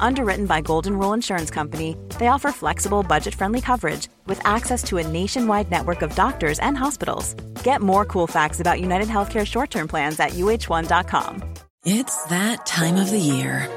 Underwritten 0.00 0.46
by 0.46 0.60
Golden 0.60 0.98
Rule 0.98 1.12
Insurance 1.12 1.50
Company, 1.50 1.96
they 2.18 2.28
offer 2.28 2.50
flexible, 2.50 3.02
budget 3.02 3.34
friendly 3.34 3.60
coverage 3.60 4.08
with 4.26 4.40
access 4.46 4.82
to 4.84 4.98
a 4.98 5.06
nationwide 5.06 5.70
network 5.70 6.02
of 6.02 6.14
doctors 6.14 6.58
and 6.60 6.76
hospitals. 6.76 7.34
Get 7.62 7.82
more 7.82 8.04
cool 8.04 8.26
facts 8.26 8.60
about 8.60 8.80
United 8.80 9.08
Healthcare 9.08 9.46
short 9.46 9.70
term 9.70 9.86
plans 9.88 10.18
at 10.18 10.30
uh1.com. 10.30 11.42
It's 11.84 12.24
that 12.24 12.66
time 12.66 12.96
of 12.96 13.10
the 13.10 13.18
year. 13.20 13.68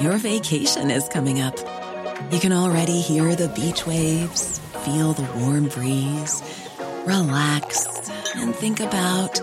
Your 0.00 0.16
vacation 0.18 0.90
is 0.90 1.08
coming 1.08 1.40
up. 1.40 1.56
You 2.30 2.38
can 2.38 2.52
already 2.52 3.00
hear 3.00 3.34
the 3.34 3.48
beach 3.48 3.86
waves, 3.86 4.58
feel 4.84 5.12
the 5.12 5.26
warm 5.40 5.68
breeze, 5.68 6.42
relax, 7.04 7.86
and 8.36 8.54
think 8.54 8.80
about 8.80 9.40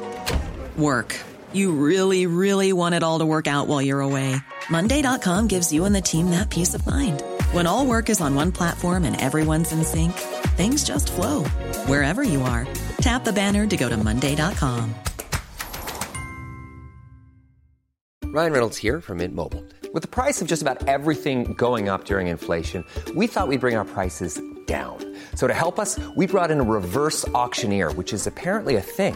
work. 0.78 1.16
You 1.56 1.72
really, 1.72 2.28
really 2.28 2.74
want 2.74 2.96
it 2.96 3.02
all 3.04 3.20
to 3.20 3.26
work 3.26 3.48
out 3.48 3.70
while 3.70 3.82
you're 3.82 4.02
away. 4.02 4.36
Monday.com 4.70 5.48
gives 5.48 5.72
you 5.72 5.86
and 5.86 5.96
the 5.96 6.02
team 6.02 6.32
that 6.32 6.50
peace 6.50 6.74
of 6.74 6.86
mind. 6.86 7.24
When 7.54 7.66
all 7.66 7.86
work 7.86 8.10
is 8.10 8.20
on 8.20 8.36
one 8.36 8.52
platform 8.52 9.06
and 9.06 9.16
everyone's 9.22 9.72
in 9.72 9.86
sync, 9.86 10.12
things 10.58 10.84
just 10.84 11.10
flow 11.14 11.46
wherever 11.88 12.24
you 12.24 12.42
are. 12.42 12.68
Tap 12.98 13.24
the 13.24 13.32
banner 13.32 13.66
to 13.68 13.78
go 13.78 13.88
to 13.88 13.96
Monday.com. 13.96 14.94
Ryan 18.26 18.52
Reynolds 18.52 18.76
here 18.76 19.00
from 19.00 19.20
Mint 19.20 19.34
Mobile. 19.34 19.64
With 19.94 20.02
the 20.02 20.10
price 20.10 20.42
of 20.42 20.50
just 20.50 20.62
about 20.62 20.90
everything 20.90 21.54
going 21.54 21.88
up 21.88 22.04
during 22.04 22.28
inflation, 22.28 22.84
we 23.16 23.28
thought 23.28 23.48
we'd 23.48 23.62
bring 23.62 23.78
our 23.78 23.86
prices 23.86 24.42
down. 24.66 24.98
So 25.36 25.48
to 25.48 25.54
help 25.54 25.80
us, 25.80 25.98
we 26.18 26.28
brought 26.28 26.52
in 26.52 26.60
a 26.60 26.64
reverse 26.64 27.26
auctioneer, 27.30 27.94
which 27.94 28.12
is 28.12 28.28
apparently 28.28 28.76
a 28.76 28.82
thing. 28.82 29.16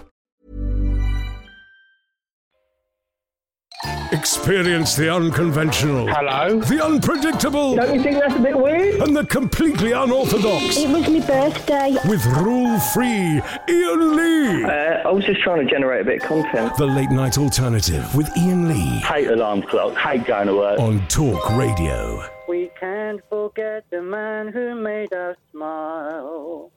Experience 4.11 4.95
the 4.97 5.09
unconventional. 5.09 6.05
Hello? 6.07 6.59
The 6.59 6.83
unpredictable. 6.83 7.75
Don't 7.75 7.95
you 7.95 8.03
think 8.03 8.19
that's 8.19 8.35
a 8.35 8.39
bit 8.39 8.57
weird? 8.57 9.01
And 9.01 9.15
the 9.15 9.25
completely 9.25 9.93
unorthodox. 9.93 10.75
It 10.75 10.89
was 10.89 11.07
my 11.07 11.25
birthday. 11.25 11.95
With 12.09 12.25
rule 12.25 12.77
free 12.93 13.41
Iain 13.69 14.15
Lee. 14.17 14.65
Uh, 14.65 15.07
I 15.07 15.11
was 15.11 15.23
just 15.23 15.39
trying 15.41 15.65
to 15.65 15.71
generate 15.71 16.01
a 16.01 16.03
bit 16.03 16.21
of 16.21 16.27
content. 16.27 16.75
The 16.75 16.87
late 16.87 17.09
night 17.09 17.37
alternative 17.37 18.13
with 18.13 18.29
Iain 18.37 18.67
Lee. 18.67 18.99
Hate 18.99 19.27
alarm 19.27 19.61
clock, 19.61 19.95
hate 19.95 20.25
going 20.25 20.47
to 20.47 20.55
work. 20.55 20.79
On 20.79 21.07
Talk 21.07 21.49
Radio. 21.57 22.21
We 22.49 22.69
can't 22.77 23.21
forget 23.29 23.85
the 23.91 24.01
man 24.01 24.49
who 24.49 24.75
made 24.75 25.13
us 25.13 25.37
smile. 25.51 26.69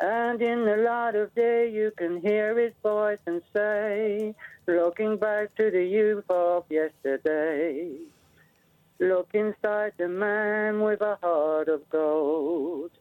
And 0.00 0.42
in 0.42 0.64
the 0.64 0.78
light 0.78 1.14
of 1.14 1.32
day, 1.36 1.70
you 1.70 1.92
can 1.96 2.20
hear 2.20 2.58
his 2.58 2.72
voice 2.82 3.20
and 3.26 3.40
say, 3.54 4.34
looking 4.66 5.16
back 5.16 5.54
to 5.56 5.70
the 5.70 5.84
youth 5.84 6.24
of 6.28 6.64
yesterday. 6.70 7.96
Look 9.00 9.30
inside 9.34 9.92
the 9.98 10.08
man 10.08 10.80
with 10.80 11.00
a 11.00 11.18
heart 11.22 11.68
of 11.68 11.88
gold. 11.90 12.92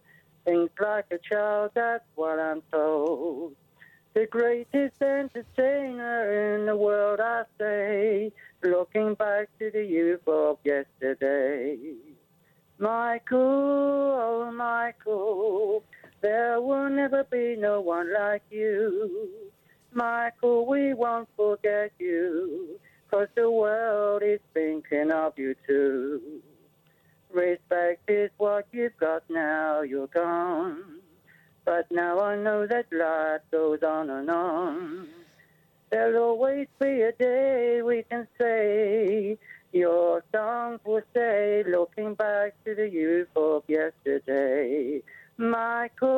Think 0.46 0.72
like 0.80 1.06
a 1.12 1.18
child, 1.18 1.72
that's 1.76 2.04
what 2.16 2.40
I'm 2.40 2.62
told. 2.72 3.56
The 4.14 4.28
greatest 4.28 5.02
entertainer 5.02 6.56
in 6.56 6.66
the 6.66 6.76
world, 6.76 7.20
I 7.20 7.44
say. 7.58 8.32
Looking 8.62 9.16
back 9.16 9.50
to 9.60 9.72
the 9.72 9.84
youth 9.84 10.28
of 10.28 10.60
yesterday. 10.64 11.78
Michael, 12.80 13.40
oh 13.40 14.52
Michael, 14.54 15.84
there 16.22 16.60
will 16.60 16.90
never 16.90 17.24
be 17.24 17.56
no 17.58 17.82
one 17.82 18.14
like 18.14 18.44
you. 18.50 19.30
Michael, 19.94 20.66
we 20.66 20.94
won't 20.94 21.30
forget 21.36 21.92
you, 22.00 22.80
'cause 23.10 23.28
the 23.36 23.50
world 23.50 24.24
is 24.24 24.40
thinking 24.54 25.12
of 25.12 25.38
you 25.38 25.56
too. 25.68 26.42
Respect 27.32 28.10
is 28.10 28.32
what 28.38 28.66
you've 28.72 28.98
got 28.98 29.24
now, 29.30 29.82
you're 29.82 30.08
gone. 30.08 31.02
But 31.66 31.90
now 31.92 32.20
I 32.20 32.36
know 32.36 32.68
that 32.68 32.92
life 32.92 33.42
goes 33.52 33.82
on 33.84 34.10
and 34.10 34.30
on. 34.30 35.08
There'll 35.90 36.24
always 36.24 36.68
be 36.80 37.02
a 37.04 37.12
day 37.14 37.82
we 37.82 38.04
can 38.04 38.28
say 38.40 39.38
your 39.72 40.24
songs 40.34 40.80
will 40.86 41.02
stay, 41.12 41.64
looking 41.68 42.16
back 42.16 42.56
to 42.66 42.76
the 42.76 42.90
youth 42.90 43.30
of 43.36 43.64
yesterday. 43.68 45.02
Michael, 45.38 46.10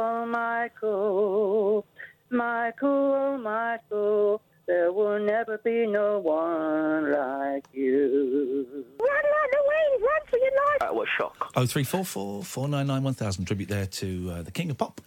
oh 0.00 0.26
Michael, 0.26 1.84
Michael, 2.30 3.38
Michael, 3.38 4.42
there 4.66 4.92
will 4.92 5.18
never 5.18 5.58
be 5.58 5.86
no 5.86 6.18
one 6.18 7.10
like 7.12 7.64
you. 7.72 8.66
Run 9.00 9.08
like 9.08 9.50
the 9.50 9.62
wind, 9.66 10.02
run 10.02 10.20
for 10.30 10.36
your 10.38 10.50
life. 10.50 10.78
That 10.80 10.94
was 10.94 11.08
shock. 11.16 11.52
Oh 11.56 11.66
three 11.66 11.84
four 11.84 12.04
four 12.04 12.42
four 12.44 12.68
nine 12.68 12.86
nine 12.86 13.02
one 13.02 13.14
thousand. 13.14 13.44
Tribute 13.46 13.68
there 13.68 13.86
to 13.86 14.30
uh, 14.30 14.42
the 14.42 14.50
King 14.50 14.70
of 14.70 14.78
Pop, 14.78 15.00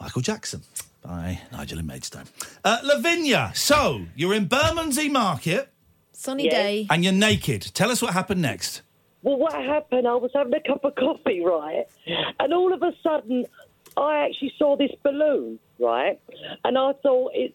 Michael 0.00 0.22
Jackson, 0.22 0.62
by 1.02 1.40
Nigel 1.52 1.78
and 1.78 1.86
Maidstone. 1.86 2.24
Uh, 2.64 2.78
Lavinia, 2.82 3.52
so 3.54 4.02
you're 4.16 4.34
in 4.34 4.46
Bermondsey 4.46 5.08
Market 5.08 5.68
Sunny 6.12 6.44
Yes. 6.44 6.52
day. 6.54 6.86
and 6.90 7.04
you're 7.04 7.12
naked. 7.12 7.62
Tell 7.74 7.90
us 7.90 8.00
what 8.02 8.14
happened 8.14 8.40
next. 8.42 8.82
Well, 9.22 9.36
what 9.36 9.52
happened? 9.54 10.06
I 10.08 10.14
was 10.14 10.30
having 10.34 10.54
a 10.54 10.60
cup 10.60 10.84
of 10.84 10.94
coffee, 10.94 11.40
right? 11.44 11.84
And 12.40 12.54
all 12.54 12.72
of 12.72 12.82
a 12.82 12.92
sudden, 13.02 13.44
I 13.96 14.24
actually 14.24 14.52
saw 14.56 14.76
this 14.76 14.92
balloon, 15.02 15.58
right? 15.80 16.20
And 16.64 16.76
I 16.78 16.92
thought 17.02 17.32
it's 17.34 17.54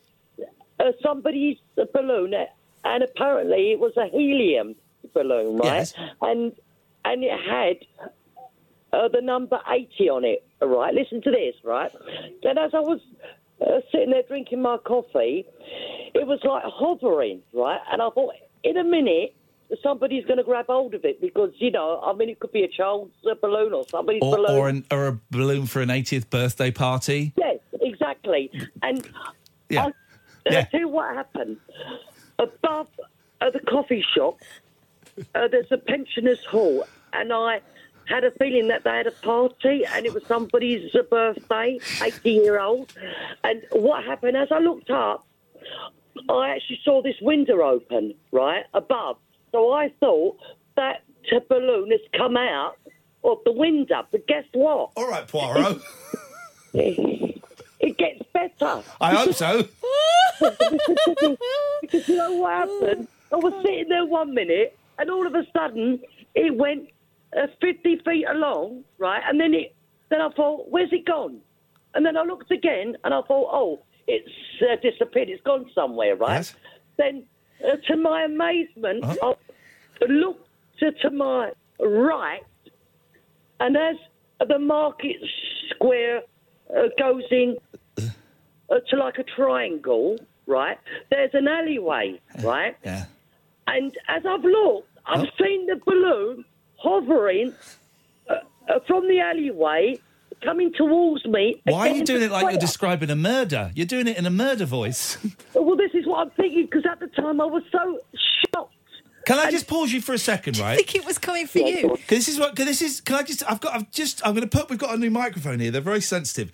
uh, 0.79 0.91
somebody's 1.01 1.57
balloon, 1.93 2.33
and 2.83 3.03
apparently 3.03 3.71
it 3.71 3.79
was 3.79 3.93
a 3.97 4.07
helium 4.09 4.75
balloon, 5.13 5.57
right? 5.57 5.65
Yes. 5.65 5.93
And 6.21 6.51
and 7.05 7.23
it 7.23 7.39
had 7.39 7.77
uh, 8.91 9.07
the 9.07 9.21
number 9.21 9.59
eighty 9.69 10.09
on 10.09 10.23
it, 10.25 10.45
right? 10.61 10.93
Listen 10.93 11.21
to 11.21 11.31
this, 11.31 11.55
right? 11.63 11.91
Then 12.43 12.57
as 12.57 12.71
I 12.73 12.79
was 12.79 12.99
uh, 13.61 13.79
sitting 13.91 14.11
there 14.11 14.23
drinking 14.27 14.61
my 14.61 14.77
coffee, 14.77 15.45
it 16.13 16.27
was 16.27 16.39
like 16.43 16.63
hovering, 16.65 17.41
right? 17.53 17.79
And 17.91 18.01
I 18.01 18.09
thought, 18.09 18.33
in 18.63 18.77
a 18.77 18.83
minute, 18.83 19.35
somebody's 19.81 20.25
going 20.25 20.37
to 20.37 20.43
grab 20.43 20.67
hold 20.67 20.93
of 20.93 21.03
it 21.05 21.19
because, 21.21 21.51
you 21.57 21.71
know, 21.71 21.99
I 22.05 22.13
mean, 22.13 22.29
it 22.29 22.39
could 22.39 22.51
be 22.51 22.63
a 22.63 22.67
child's 22.67 23.13
uh, 23.29 23.33
balloon 23.41 23.73
or 23.73 23.85
somebody's 23.89 24.21
Or, 24.21 24.35
balloon. 24.37 24.57
or, 24.57 24.69
an, 24.69 24.85
or 24.91 25.07
a 25.07 25.19
balloon 25.31 25.65
for 25.65 25.81
an 25.81 25.89
80th 25.89 26.29
birthday 26.29 26.69
party. 26.71 27.33
Yes, 27.37 27.57
exactly. 28.03 28.51
And 28.81 29.07
Yeah. 29.69 29.85
I, 29.85 29.93
Yeah. 30.51 30.59
I 30.59 30.63
tell 30.63 30.79
you 30.81 30.87
what 30.89 31.15
happened. 31.15 31.57
Above 32.39 32.87
the 33.39 33.59
coffee 33.67 34.05
shop, 34.15 34.39
uh, 35.35 35.47
there's 35.47 35.71
a 35.71 35.77
pensioners' 35.77 36.43
hall, 36.45 36.85
and 37.13 37.31
I 37.31 37.61
had 38.05 38.23
a 38.23 38.31
feeling 38.31 38.67
that 38.67 38.83
they 38.83 38.89
had 38.89 39.07
a 39.07 39.11
party, 39.11 39.85
and 39.85 40.05
it 40.05 40.13
was 40.13 40.25
somebody's 40.25 40.91
birthday, 41.09 41.79
80 42.01 42.29
year 42.29 42.59
old. 42.59 42.93
And 43.43 43.63
what 43.71 44.03
happened 44.03 44.35
as 44.35 44.51
I 44.51 44.59
looked 44.59 44.89
up, 44.89 45.25
I 46.29 46.49
actually 46.49 46.79
saw 46.83 47.01
this 47.01 47.15
window 47.21 47.61
open 47.61 48.13
right 48.31 48.65
above. 48.73 49.17
So 49.51 49.71
I 49.71 49.89
thought 49.99 50.37
that 50.75 51.03
uh, 51.33 51.39
balloon 51.47 51.91
has 51.91 52.01
come 52.17 52.35
out 52.35 52.77
of 53.23 53.37
the 53.45 53.51
window. 53.53 54.05
But 54.11 54.27
guess 54.27 54.45
what? 54.53 54.91
All 54.97 55.07
right, 55.07 55.27
Poirot. 55.27 55.81
Gets 58.03 58.23
better. 58.33 58.83
I 58.99 59.13
hope 59.15 59.33
so. 59.33 59.65
because 61.81 62.07
you 62.09 62.17
know 62.17 62.33
what 62.33 62.51
happened? 62.51 63.07
I 63.31 63.37
was 63.37 63.53
sitting 63.63 63.87
there 63.87 64.05
one 64.05 64.33
minute, 64.33 64.77
and 64.99 65.09
all 65.09 65.25
of 65.25 65.33
a 65.35 65.45
sudden, 65.53 66.01
it 66.35 66.53
went 66.53 66.89
uh, 67.37 67.47
50 67.61 68.01
feet 68.03 68.25
along, 68.29 68.83
right? 68.97 69.21
And 69.25 69.39
then 69.39 69.53
it, 69.53 69.73
then 70.09 70.19
I 70.19 70.29
thought, 70.31 70.69
where's 70.69 70.91
it 70.91 71.05
gone? 71.05 71.39
And 71.93 72.05
then 72.05 72.17
I 72.17 72.23
looked 72.23 72.51
again, 72.51 72.97
and 73.05 73.13
I 73.13 73.21
thought, 73.21 73.49
oh, 73.53 73.79
it's 74.07 74.29
uh, 74.61 74.75
disappeared. 74.81 75.29
It's 75.29 75.41
gone 75.43 75.69
somewhere, 75.73 76.17
right? 76.17 76.53
Then, 76.97 77.23
uh, 77.65 77.77
to 77.87 77.95
my 77.95 78.23
amazement, 78.23 79.05
I 79.05 79.33
looked 80.09 80.49
to, 80.79 80.91
to 80.91 81.09
my 81.09 81.51
right, 81.79 82.43
and 83.61 83.77
as 83.77 83.95
the 84.45 84.59
market 84.59 85.15
square 85.69 86.21
uh, 86.75 86.83
goes 86.99 87.23
in 87.31 87.55
to 88.79 88.95
like 88.97 89.17
a 89.17 89.23
triangle, 89.23 90.17
right? 90.47 90.77
There's 91.09 91.33
an 91.33 91.47
alleyway, 91.47 92.19
right? 92.43 92.75
Yeah. 92.83 93.05
And 93.67 93.95
as 94.07 94.25
I've 94.25 94.43
looked, 94.43 94.89
I've 95.05 95.27
seen 95.39 95.67
the 95.67 95.79
balloon 95.85 96.45
hovering 96.77 97.53
uh, 98.29 98.35
uh, 98.69 98.79
from 98.87 99.07
the 99.07 99.19
alleyway 99.19 99.99
coming 100.43 100.73
towards 100.73 101.25
me. 101.25 101.61
Why 101.63 101.89
are 101.89 101.95
you 101.95 102.03
doing 102.03 102.23
it 102.23 102.31
like 102.31 102.51
you're 102.51 102.59
describing 102.59 103.09
a 103.09 103.15
murder? 103.15 103.71
You're 103.75 103.85
doing 103.85 104.07
it 104.07 104.17
in 104.17 104.25
a 104.25 104.29
murder 104.31 104.65
voice. 104.65 105.17
Well, 105.55 105.77
this 105.77 105.91
is 105.93 106.05
what 106.05 106.19
I'm 106.19 106.29
thinking 106.31 106.65
because 106.65 106.85
at 106.85 106.99
the 106.99 107.07
time 107.07 107.39
I 107.39 107.45
was 107.45 107.63
so 107.71 107.99
shocked. 108.53 108.75
Can 109.25 109.39
I 109.39 109.49
just 109.49 109.67
pause 109.67 109.93
you 109.93 110.01
for 110.01 110.13
a 110.13 110.17
second, 110.17 110.57
right? 110.59 110.73
I 110.73 110.75
think 110.75 110.95
it 110.95 111.05
was 111.05 111.17
coming 111.17 111.47
for 111.47 111.59
you. 111.59 111.89
Cause 111.89 111.99
this 112.09 112.27
is 112.27 112.37
what. 112.39 112.55
Cause 112.55 112.65
this 112.65 112.81
is. 112.81 112.99
Can 113.01 113.15
I 113.15 113.23
just? 113.23 113.49
I've 113.49 113.61
got. 113.61 113.73
I've 113.73 113.89
just. 113.91 114.25
I'm 114.27 114.33
going 114.35 114.47
to 114.47 114.57
put. 114.57 114.69
We've 114.69 114.77
got 114.77 114.93
a 114.93 114.97
new 114.97 115.09
microphone 115.09 115.59
here. 115.59 115.71
They're 115.71 115.81
very 115.81 116.01
sensitive, 116.01 116.51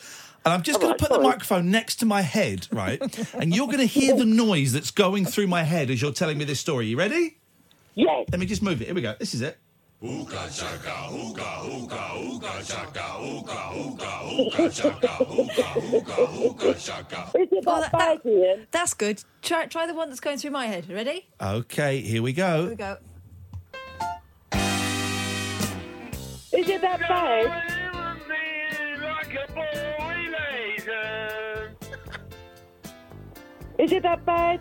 and 0.49 0.55
I'm 0.57 0.63
just 0.63 0.81
going 0.81 0.97
to 0.97 0.97
put 0.97 1.11
the 1.15 1.19
microphone 1.21 1.69
next 1.69 1.97
to 1.97 2.07
my 2.07 2.21
head, 2.21 2.67
right? 2.71 2.99
and 3.35 3.55
you're 3.55 3.67
going 3.67 3.77
to 3.77 3.85
hear 3.85 4.15
the 4.15 4.25
noise 4.25 4.73
that's 4.73 4.89
going 4.89 5.25
through 5.25 5.45
my 5.45 5.61
head 5.61 5.91
as 5.91 6.01
you're 6.01 6.11
telling 6.11 6.39
me 6.39 6.45
this 6.45 6.59
story. 6.59 6.87
You 6.87 6.97
ready? 6.97 7.37
Yes. 7.93 8.25
Let 8.31 8.39
me 8.39 8.47
just 8.47 8.63
move 8.63 8.81
it. 8.81 8.85
Here 8.85 8.95
we 8.95 9.01
go. 9.01 9.13
This 9.19 9.35
is 9.35 9.41
it. 9.41 9.59
Well, 10.01 10.25
that- 17.81 17.91
that- 17.91 18.67
that's 18.71 18.93
good. 18.95 19.23
Try, 19.43 19.67
try 19.67 19.85
the 19.85 19.93
one 19.93 20.09
that's 20.09 20.19
going 20.19 20.37
through 20.39 20.51
my 20.51 20.65
head. 20.65 20.89
Ready? 20.89 21.27
Okay. 21.39 22.01
Here 22.01 22.23
we 22.23 22.33
go. 22.33 22.61
Here 22.61 22.69
we 22.69 22.75
go. 22.75 22.97
Is 26.51 26.67
it 26.67 26.81
that 26.81 26.99
bad? 27.01 27.79
Is 33.79 33.91
it 33.93 34.03
that 34.03 34.25
bad? 34.25 34.59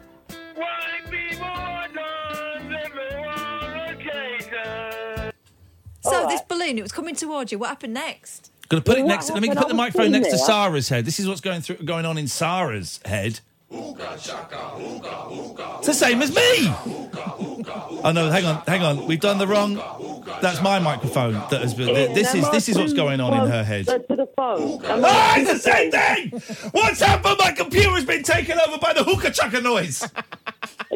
So 6.03 6.27
this 6.29 6.41
balloon, 6.43 6.79
it 6.79 6.83
was 6.83 6.93
coming 6.93 7.15
towards 7.17 7.51
you. 7.53 7.59
What 7.59 7.69
happened 7.71 7.95
next? 7.95 8.53
Going 8.69 8.83
to 8.83 8.85
put 8.89 8.97
it 8.99 9.01
Well, 9.01 9.09
next. 9.09 9.31
Let 9.31 9.43
me 9.43 9.49
put 9.55 9.69
the 9.69 9.75
microphone 9.75 10.13
sitting 10.13 10.23
next 10.23 10.33
to. 10.35 10.39
Sarah's 10.39 10.89
head. 10.89 11.05
This 11.05 11.19
is 11.19 11.27
what's 11.29 11.41
going 11.41 11.63
through, 11.63 11.77
going 11.79 12.07
on 12.07 12.17
in 12.17 12.29
Sarah's 12.29 13.01
head. 13.05 13.41
It's 13.71 14.27
the 15.87 15.95
same 15.95 16.23
as 16.23 16.35
me. 16.35 16.73
Oh 18.01 18.13
no! 18.15 18.31
Hang 18.31 18.47
on, 18.47 18.63
hang 18.67 18.83
on. 18.83 19.07
We've 19.07 19.21
done 19.21 19.39
the 19.39 19.47
wrong. 19.47 19.77
That's 20.41 20.63
my 20.63 20.79
microphone. 20.79 21.35
That 21.51 21.61
has 21.63 21.75
been. 21.75 21.87
This 22.15 22.35
is 22.35 22.49
this 22.51 22.69
is 22.69 22.79
what's 22.79 22.93
going 22.93 23.21
on 23.21 23.33
in 23.45 23.51
her 23.51 23.65
head. 23.65 23.87
To 23.87 24.05
the 24.09 24.29
phone. 24.37 24.81
Ah, 24.85 25.37
it's 25.39 25.53
the 25.53 25.59
same 25.59 25.91
thing. 25.91 26.71
What's 26.73 27.01
happened? 27.01 27.37
My 27.39 27.53
computer's 27.53 28.05
been 28.05 28.23
taken 28.23 28.59
over 28.67 28.79
by 28.79 28.93
the 28.93 29.05
hookah 29.05 29.31
chucker 29.33 29.61
noise. 29.61 30.07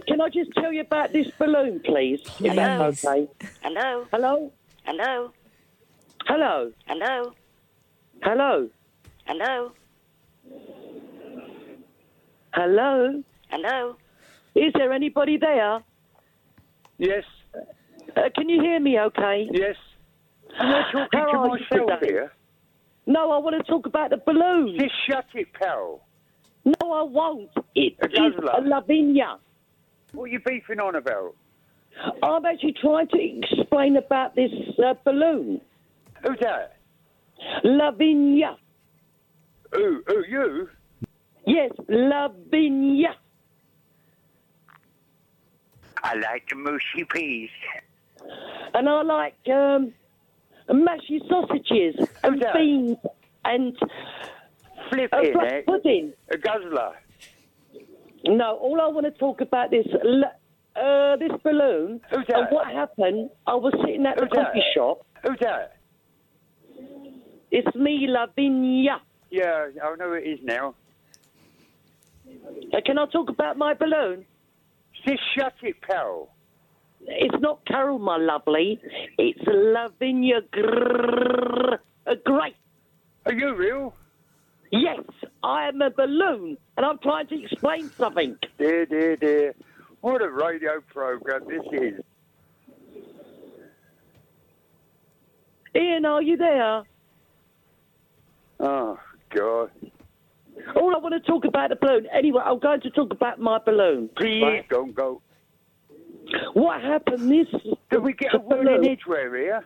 Can 0.06 0.20
I 0.20 0.28
just 0.28 0.50
tell 0.54 0.72
you 0.72 0.80
about 0.80 1.12
this 1.12 1.28
balloon, 1.38 1.80
please? 1.84 2.20
If 2.40 2.54
that's 2.56 3.04
okay. 3.04 3.28
Hello? 3.62 4.06
Hello? 4.12 4.52
Hello? 4.84 5.32
Hello? 6.26 6.72
Hello? 6.86 7.32
Hello? 8.22 8.70
Hello? 9.26 9.72
Hello? 12.54 13.22
Hello? 13.48 13.96
Is 14.54 14.72
there 14.74 14.92
anybody 14.92 15.36
there? 15.38 15.82
Yes. 16.98 17.24
Uh, 18.16 18.20
can 18.34 18.48
you 18.48 18.60
hear 18.60 18.80
me 18.80 18.98
okay? 18.98 19.48
Yes. 19.52 19.76
Am 20.58 20.66
I 20.74 20.82
talking 20.92 21.08
How 21.18 21.26
to 21.26 21.38
are 21.38 21.58
you 21.58 21.64
myself 21.70 22.00
today? 22.00 22.12
here? 22.12 22.32
No, 23.06 23.32
I 23.32 23.38
want 23.38 23.56
to 23.56 23.70
talk 23.70 23.86
about 23.86 24.10
the 24.10 24.18
balloon. 24.18 24.76
Just 24.78 24.94
shut 25.08 25.24
it, 25.34 25.52
pal. 25.54 26.00
No, 26.64 26.92
I 26.92 27.02
won't. 27.02 27.50
It 27.74 27.94
is 28.00 28.34
a 28.36 28.60
Lavinia. 28.60 29.38
What 30.12 30.24
are 30.24 30.28
you 30.28 30.40
beefing 30.40 30.78
on 30.78 30.94
about? 30.94 31.34
I'm 32.22 32.44
actually 32.44 32.74
trying 32.80 33.08
to 33.08 33.18
explain 33.20 33.96
about 33.96 34.36
this 34.36 34.50
uh, 34.84 34.94
balloon. 35.04 35.60
Who's 36.22 36.38
that? 36.40 36.76
Lavinia. 37.64 38.56
Who? 39.72 40.02
Who? 40.06 40.24
You? 40.28 40.68
Yes, 41.46 41.70
Lavinia. 41.88 43.16
I 46.04 46.14
like 46.14 46.48
the 46.48 46.56
mushy 46.56 47.04
peas. 47.10 47.50
And 48.74 48.88
I 48.88 49.02
like 49.02 49.36
um, 49.48 49.92
mashy 50.70 51.20
sausages 51.28 52.08
and 52.22 52.44
beans 52.54 52.96
and 53.44 53.76
Flip 54.90 55.10
it, 55.12 55.34
black 55.34 55.66
pudding. 55.66 56.12
A 56.30 56.36
guzzler. 56.36 56.92
No, 58.26 58.56
all 58.56 58.80
I 58.80 58.88
want 58.88 59.06
to 59.06 59.10
talk 59.12 59.40
about 59.40 59.72
is 59.72 59.86
uh, 59.94 61.16
this 61.16 61.32
balloon. 61.42 62.00
Who's 62.10 62.26
that? 62.28 62.38
And 62.38 62.46
what 62.50 62.66
happened? 62.68 63.30
I 63.46 63.54
was 63.54 63.72
sitting 63.84 64.06
at 64.06 64.16
the 64.16 64.24
Who's 64.24 64.30
that? 64.34 64.46
coffee 64.46 64.62
shop. 64.74 65.06
Who's 65.22 65.38
that? 65.40 65.76
It's 67.50 67.74
me, 67.76 68.06
Lavinia. 68.08 69.00
Yeah, 69.30 69.68
I 69.82 69.96
know 69.96 70.12
it 70.12 70.24
is 70.26 70.38
now. 70.42 70.74
Uh, 72.26 72.80
can 72.84 72.98
I 72.98 73.06
talk 73.06 73.28
about 73.28 73.56
my 73.58 73.74
balloon? 73.74 74.24
Just 75.06 75.20
shut 75.36 75.54
it, 75.62 75.80
pal. 75.82 76.28
It's 77.06 77.40
not 77.40 77.64
Carol, 77.66 77.98
my 77.98 78.16
lovely. 78.16 78.80
It's 79.18 79.40
Lavinia 79.46 80.40
Grrr. 80.52 81.78
Uh, 82.06 82.14
Great. 82.24 82.54
Are 83.26 83.32
you 83.32 83.54
real? 83.54 83.94
Yes, 84.70 85.00
I 85.42 85.68
am 85.68 85.82
a 85.82 85.90
balloon, 85.90 86.56
and 86.76 86.86
I'm 86.86 86.98
trying 86.98 87.26
to 87.28 87.42
explain 87.42 87.90
something. 87.90 88.36
Dear, 88.58 88.86
dear, 88.86 89.16
dear. 89.16 89.54
What 90.00 90.22
a 90.22 90.30
radio 90.30 90.80
program 90.80 91.42
this 91.46 91.62
is. 91.72 92.00
Iain, 95.76 96.04
are 96.04 96.22
you 96.22 96.36
there? 96.36 96.82
Oh, 98.60 98.98
God. 99.34 99.70
All 100.76 100.94
I 100.94 100.98
want 100.98 101.14
to 101.14 101.20
talk 101.20 101.44
about 101.44 101.70
the 101.70 101.76
balloon. 101.76 102.06
Anyway, 102.12 102.40
I'm 102.44 102.58
going 102.58 102.80
to 102.82 102.90
talk 102.90 103.12
about 103.12 103.40
my 103.40 103.58
balloon. 103.58 104.08
Please 104.16 104.42
right? 104.42 104.68
don't 104.68 104.94
go. 104.94 105.20
What 106.54 106.80
happened 106.80 107.30
this... 107.30 107.48
Did 107.90 107.98
we 108.02 108.12
get 108.12 108.34
a 108.34 108.38
word 108.38 108.66
in 108.66 108.88
Edgeware 108.88 109.36
here? 109.36 109.64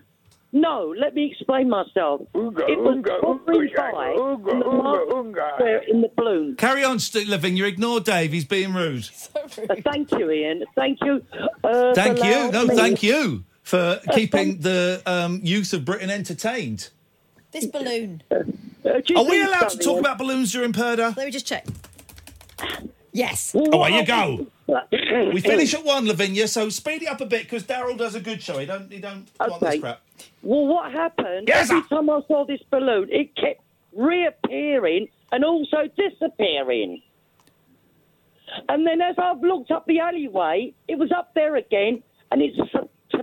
No, 0.52 0.94
let 0.96 1.14
me 1.14 1.30
explain 1.30 1.68
myself. 1.68 2.22
Oonga, 2.34 2.68
it 2.68 2.78
was 2.78 2.96
oonga, 2.96 3.20
hovering 3.20 3.70
oonga, 3.70 3.92
by 3.92 4.06
oonga, 4.14 4.52
in 4.52 4.58
the 4.58 4.64
oonga, 4.64 5.34
market 5.36 5.84
in 5.88 6.00
the 6.00 6.10
balloon. 6.16 6.56
Carry 6.56 6.82
on, 6.84 6.98
St- 6.98 7.28
Lavinia. 7.28 7.66
Ignore 7.66 8.00
Dave. 8.00 8.32
He's 8.32 8.44
being 8.44 8.72
rude. 8.72 9.08
Uh, 9.36 9.74
thank 9.84 10.10
you, 10.12 10.30
Iain. 10.30 10.64
Thank 10.74 10.98
you. 11.02 11.24
Uh, 11.62 11.94
Thank 11.94 12.18
you. 12.18 12.50
No, 12.50 12.66
me- 12.66 12.74
thank 12.74 13.02
you 13.02 13.44
for 13.62 14.00
keeping 14.12 14.60
the 14.60 15.02
um, 15.06 15.40
youth 15.42 15.72
of 15.72 15.84
Britain 15.84 16.10
entertained. 16.10 16.90
This 17.52 17.66
balloon. 17.66 18.22
Uh, 18.30 18.42
do 19.04 19.16
Are 19.16 19.24
we 19.24 19.42
allowed 19.42 19.68
to 19.70 19.78
talk 19.78 19.98
about 20.00 20.18
balloons 20.18 20.52
during 20.52 20.72
purdah? 20.72 21.16
Let 21.16 21.26
me 21.26 21.30
just 21.30 21.46
check. 21.46 21.66
Yes. 23.16 23.54
Away 23.54 23.90
you 23.92 24.04
go. 24.06 24.46
We 25.32 25.40
finish 25.40 25.74
at 25.74 25.84
one, 25.84 26.06
Lavinia, 26.06 26.48
so 26.48 26.68
speed 26.70 27.04
it 27.04 27.08
up 27.08 27.20
a 27.20 27.26
bit 27.26 27.44
because 27.44 27.62
Daryl 27.62 27.96
does 27.96 28.16
a 28.16 28.20
good 28.20 28.42
show. 28.42 28.58
He 28.58 28.66
don't, 28.66 28.90
he 28.92 28.98
don't 28.98 29.28
want 29.38 29.60
this 29.60 29.80
crap. 29.80 30.00
Well, 30.42 30.66
what 30.66 30.90
happened? 30.90 31.46
Yes, 31.46 31.70
every 31.70 31.88
time 31.88 32.10
I 32.10 32.20
saw 32.26 32.44
this 32.44 32.60
balloon, 32.68 33.08
it 33.10 33.34
kept 33.36 33.60
reappearing 33.94 35.06
and 35.30 35.44
also 35.44 35.88
disappearing. 35.96 37.00
And 38.68 38.84
then 38.84 39.00
as 39.00 39.14
I've 39.18 39.40
looked 39.40 39.70
up 39.70 39.86
the 39.86 40.00
alleyway, 40.00 40.74
it 40.88 40.98
was 40.98 41.12
up 41.12 41.32
there 41.34 41.54
again, 41.54 42.02
and 42.32 42.42
it's 42.42 42.58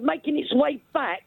making 0.02 0.40
its 0.40 0.54
way 0.56 0.82
back 0.94 1.24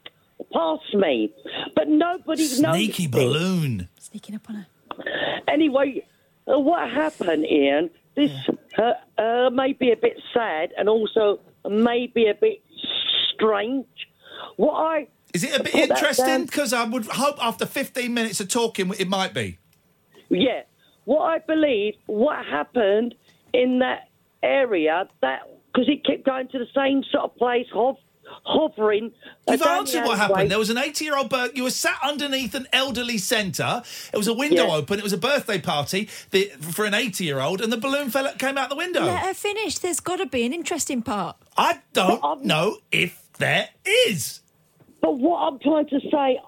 past 0.52 0.94
me. 0.94 1.31
But 1.74 1.88
nobody 1.88 2.46
Sneaky 2.46 2.62
noticed 2.62 3.00
it. 3.00 3.11
balloon. 3.12 3.88
Sneaking 3.98 4.35
up 4.35 4.48
on 4.48 4.57
her. 4.57 4.66
Anyway, 5.46 6.07
uh, 6.50 6.59
what 6.59 6.90
happened, 6.90 7.44
Iain? 7.44 7.90
This 8.16 8.33
uh, 8.79 8.92
uh, 9.20 9.50
may 9.50 9.74
be 9.74 9.92
a 9.92 9.96
bit 9.96 10.18
sad 10.33 10.72
and 10.76 10.88
also 10.88 11.38
may 11.68 12.07
be 12.07 12.29
a 12.29 12.35
bit 12.35 12.62
strange. 13.35 13.87
What 14.57 14.72
I 14.72 15.09
Is 15.35 15.44
it 15.44 15.61
a 15.61 15.62
bit 15.62 15.74
interesting? 15.74 16.46
Because 16.46 16.72
I 16.72 16.85
would 16.85 17.07
hope 17.07 17.37
after 17.44 17.66
15 17.66 18.12
minutes 18.12 18.40
of 18.40 18.48
talking, 18.48 18.92
it 18.98 19.09
might 19.09 19.35
be. 19.35 19.59
Yeah. 20.31 20.62
What 21.05 21.22
I 21.22 21.38
believe, 21.38 21.94
what 22.07 22.44
happened 22.46 23.14
in 23.52 23.81
that 23.81 24.09
area, 24.42 25.09
that 25.20 25.42
because 25.72 25.88
it 25.88 26.05
kept 26.07 26.24
going 26.24 26.48
to 26.48 26.59
the 26.59 26.66
same 26.74 27.05
sort 27.12 27.24
of 27.24 27.37
place, 27.37 27.66
hov- 27.72 27.98
hovering. 28.45 29.12
You've 29.49 29.62
answered 29.62 30.01
what 30.05 30.19
alleyway. 30.19 30.19
happened. 30.19 30.51
There 30.51 30.59
was 30.59 30.71
an 30.71 30.79
80 30.79 31.05
year 31.05 31.17
old 31.17 31.31
bird. 31.31 31.53
You 31.55 31.65
were 31.65 31.71
sat 31.71 31.99
underneath 32.03 32.55
an 32.55 32.67
elderly 32.73 33.19
centre. 33.19 33.83
It 34.12 34.17
was 34.17 34.29
a 34.29 34.35
window 34.35 34.67
Yeah. 34.67 34.75
open. 34.77 34.99
It 34.99 35.03
was 35.03 35.12
a 35.12 35.19
birthday 35.19 35.59
party 35.61 36.09
the, 36.31 36.45
for 36.61 36.85
an 36.85 36.95
80 36.95 37.25
year 37.25 37.41
old, 37.41 37.61
and 37.61 37.73
the 37.73 37.77
balloon 37.77 38.11
fell, 38.11 38.33
came 38.35 38.59
out 38.59 38.69
the 38.71 38.77
window. 38.77 39.05
Let 39.05 39.27
her 39.27 39.35
finish. 39.35 39.79
There's 39.79 40.01
got 40.01 40.17
to 40.17 40.27
be 40.27 40.45
an 40.45 40.53
interesting 40.53 41.03
part. 41.03 41.37
I 41.57 41.81
don't 41.93 42.45
know 42.45 42.79
if 42.93 43.23
there 43.39 43.69
is. 43.85 44.41
But 45.01 45.19
what 45.19 45.39
I'm 45.39 45.59
trying 45.59 45.89
to 45.89 46.01
say, 46.11 46.41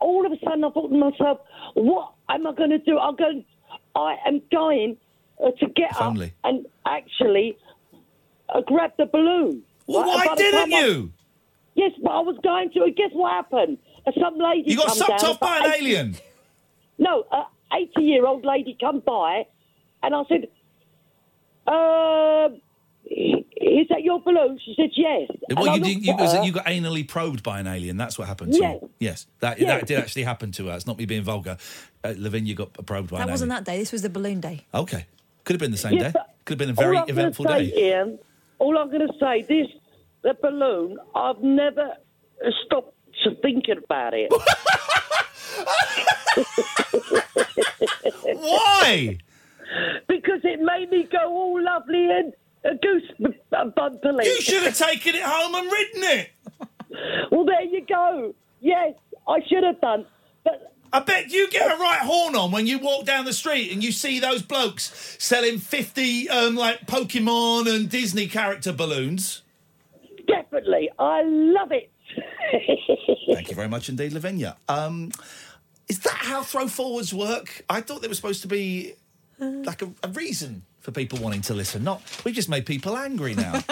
all 0.00 0.26
of 0.26 0.32
a 0.32 0.36
sudden 0.44 0.64
I 0.64 0.70
thought 0.70 0.88
to 0.88 0.96
myself, 0.96 1.38
what 1.74 2.12
am 2.28 2.46
I 2.46 2.52
going 2.54 2.70
to 2.70 2.78
do? 2.78 2.98
I'm 2.98 3.16
going, 3.16 3.44
I 3.96 4.16
am 4.26 4.42
going 4.50 4.96
uh, 5.42 5.50
to 5.58 5.66
get 5.68 5.90
If 5.92 6.00
up 6.00 6.16
and 6.44 6.66
actually 6.86 7.56
uh, 8.48 8.60
grab 8.60 8.92
the 8.98 9.06
balloon. 9.06 9.62
Well, 9.86 10.02
Right, 10.02 10.14
why 10.14 10.26
by 10.28 10.34
didn't 10.36 10.70
time 10.70 10.74
I- 10.74 10.86
you? 10.86 11.12
yes, 11.74 11.92
but 12.02 12.10
I 12.10 12.20
was 12.20 12.36
going 12.42 12.70
to. 12.72 12.82
And 12.84 12.96
guess 12.96 13.10
what 13.12 13.32
happened? 13.32 13.78
Some 14.20 14.38
lady 14.38 14.70
You 14.70 14.76
got 14.76 14.90
sucked 14.92 15.20
down, 15.22 15.30
off 15.30 15.40
by 15.40 15.58
an 15.58 15.66
80 15.66 15.76
alien. 15.86 16.16
No, 16.98 17.24
an 17.32 17.44
80 17.72 18.02
year 18.02 18.26
old 18.26 18.44
lady 18.44 18.76
come 18.80 19.00
by, 19.00 19.46
and 20.02 20.14
I 20.14 20.22
said, 20.28 20.48
um, 21.66 22.60
is 23.06 23.86
that 23.88 24.02
your 24.02 24.20
balloon? 24.20 24.58
She 24.64 24.74
said, 24.76 24.90
yes. 24.94 25.30
Well, 25.56 25.76
you, 25.76 25.82
did, 25.84 26.04
you, 26.06 26.14
was 26.16 26.34
it 26.34 26.44
you 26.44 26.52
got 26.52 26.66
anally 26.66 27.06
probed 27.06 27.42
by 27.42 27.60
an 27.60 27.66
alien. 27.66 27.96
That's 27.96 28.18
what 28.18 28.28
happened 28.28 28.52
to 28.54 28.58
Yes. 28.58 28.78
you. 28.82 28.90
Yes, 29.00 29.26
that 29.40 29.58
Yes. 29.58 29.68
that 29.80 29.86
did 29.86 29.98
actually 29.98 30.22
happen 30.24 30.52
to 30.52 30.66
her. 30.68 30.76
It's 30.76 30.86
not 30.86 30.98
me 30.98 31.04
being 31.06 31.22
vulgar. 31.22 31.56
Uh, 32.02 32.14
Lavinia 32.16 32.54
got 32.54 32.72
probed 32.86 32.86
by 32.86 32.96
an 32.96 33.00
alien. 33.00 33.10
That 33.20 33.22
an 33.22 33.30
wasn't 33.30 33.52
alien. 33.52 33.64
that 33.64 33.70
day. 33.72 33.78
This 33.78 33.92
was 33.92 34.02
the 34.02 34.10
balloon 34.10 34.40
day. 34.40 34.64
Okay, 34.74 35.06
could 35.44 35.54
have 35.54 35.60
been 35.60 35.70
the 35.70 35.76
same 35.78 35.94
Yeah, 35.94 36.10
day. 36.12 36.20
Could 36.44 36.54
have 36.54 36.58
been 36.58 36.70
a 36.70 36.72
very 36.74 36.96
all 36.96 37.02
I'm 37.02 37.08
gonna 37.08 37.20
eventful 37.20 37.46
say, 37.46 37.70
day. 37.70 37.92
Iain, 37.94 38.18
all 38.58 38.78
I'm 38.78 38.90
going 38.90 39.06
to 39.06 39.12
say, 39.20 39.42
this 39.42 39.68
the 40.22 40.34
balloon. 40.40 40.96
I've 41.14 41.42
never 41.42 41.92
stopped 42.64 42.94
to 43.22 43.34
thinking 43.36 43.78
about 43.84 44.14
it. 44.14 44.32
Why? 48.24 49.18
because 50.08 50.40
it 50.44 50.60
made 50.60 50.90
me 50.90 51.04
go 51.04 51.18
all 51.26 51.62
lovely 51.62 52.08
and 52.10 52.32
a 52.64 52.74
goose 52.76 53.10
bumpily. 53.50 54.24
You 54.24 54.40
should 54.40 54.62
have 54.62 54.76
taken 54.76 55.14
it 55.14 55.22
home 55.22 55.54
and 55.54 55.70
ridden 55.70 56.02
it. 56.04 56.30
well, 57.30 57.44
there 57.44 57.62
you 57.62 57.84
go. 57.86 58.34
Yes, 58.60 58.94
I 59.28 59.40
should 59.46 59.64
have 59.64 59.80
done. 59.80 60.06
But 60.44 60.73
I 60.94 61.00
bet 61.00 61.32
you 61.32 61.50
get 61.50 61.72
a 61.72 61.76
right 61.76 61.98
horn 61.98 62.36
on 62.36 62.52
when 62.52 62.68
you 62.68 62.78
walk 62.78 63.04
down 63.04 63.24
the 63.24 63.32
street 63.32 63.72
and 63.72 63.82
you 63.82 63.90
see 63.90 64.20
those 64.20 64.42
blokes 64.42 65.16
selling 65.18 65.58
50 65.58 66.28
um, 66.28 66.54
like 66.54 66.86
Pokemon 66.86 67.68
and 67.68 67.90
Disney 67.90 68.28
character 68.28 68.72
balloons. 68.72 69.42
definitely, 70.28 70.88
I 70.96 71.24
love 71.24 71.72
it. 71.72 71.90
Thank 73.26 73.48
you 73.48 73.56
very 73.56 73.66
much 73.66 73.88
indeed, 73.88 74.12
Lavinia. 74.12 74.56
Um, 74.68 75.10
is 75.88 75.98
that 75.98 76.14
how 76.14 76.44
throw 76.44 76.68
forwards 76.68 77.12
work? 77.12 77.64
I 77.68 77.80
thought 77.80 78.00
there 78.00 78.08
was 78.08 78.18
supposed 78.18 78.42
to 78.42 78.48
be 78.48 78.94
like 79.40 79.82
a, 79.82 79.90
a 80.04 80.08
reason 80.10 80.62
for 80.78 80.92
people 80.92 81.18
wanting 81.18 81.40
to 81.40 81.54
listen. 81.54 81.82
Not 81.82 82.02
we've 82.24 82.36
just 82.36 82.48
made 82.48 82.66
people 82.66 82.96
angry 82.96 83.34
now. 83.34 83.52